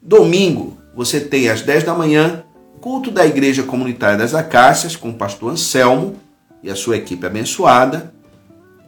Domingo, 0.02 0.77
você 0.98 1.20
tem 1.20 1.48
às 1.48 1.62
10 1.62 1.84
da 1.84 1.94
manhã 1.94 2.44
culto 2.82 3.12
da 3.12 3.24
Igreja 3.24 3.62
Comunitária 3.62 4.18
das 4.18 4.34
Acácias 4.34 4.96
com 4.96 5.12
o 5.12 5.14
pastor 5.14 5.52
Anselmo 5.52 6.16
e 6.64 6.72
a 6.72 6.76
sua 6.76 6.98
equipe 6.98 7.24
abençoada, 7.24 8.12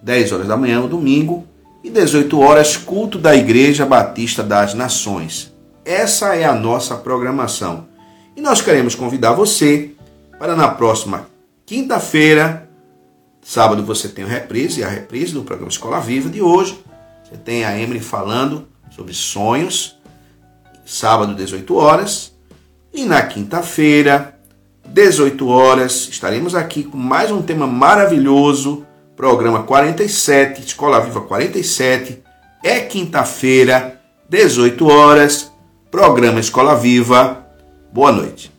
10 0.02 0.32
horas 0.32 0.48
da 0.48 0.58
manhã 0.58 0.80
no 0.80 0.90
domingo, 0.90 1.46
e 1.84 1.90
18 1.92 2.40
horas 2.40 2.76
culto 2.76 3.20
da 3.20 3.36
Igreja 3.36 3.86
Batista 3.86 4.42
das 4.42 4.74
Nações. 4.74 5.54
Essa 5.86 6.36
é 6.36 6.46
a 6.46 6.54
nossa 6.54 6.96
programação. 6.96 7.88
E 8.36 8.42
nós 8.42 8.60
queremos 8.60 8.96
convidar 8.96 9.34
você 9.34 9.92
para 10.40 10.56
na 10.56 10.68
próxima 10.68 11.28
quinta-feira, 11.64 12.68
sábado 13.40 13.84
você 13.84 14.10
tem 14.10 14.26
a 14.26 14.28
reprise, 14.28 14.84
a 14.84 14.90
reprise 14.90 15.34
do 15.34 15.44
programa 15.44 15.70
Escola 15.70 16.00
Viva 16.00 16.28
de 16.28 16.42
hoje. 16.42 16.84
Você 17.24 17.38
tem 17.38 17.64
a 17.64 17.80
Emily 17.80 18.00
falando 18.00 18.68
sobre 18.90 19.14
sonhos 19.14 19.99
sábado, 20.90 21.36
18 21.36 21.76
horas. 21.76 22.34
E 22.94 23.06
na 23.06 23.22
quinta-feira, 23.22 24.36
18 24.88 25.48
horas, 25.48 26.08
estaremos 26.10 26.56
aqui 26.56 26.84
com 26.84 26.98
mais 26.98 27.32
um 27.32 27.42
tema 27.42 27.68
maravilhoso, 27.68 28.86
programa 29.16 29.64
47, 29.64 30.66
Escola 30.66 31.00
Viva 31.00 31.22
47. 31.22 32.24
É 32.64 32.80
quinta-feira, 32.80 34.02
18 34.28 34.88
horas, 34.88 35.52
programa 35.92 36.40
Escola 36.40 36.76
Viva. 36.76 37.46
Boa 37.94 38.12
noite. 38.12 38.59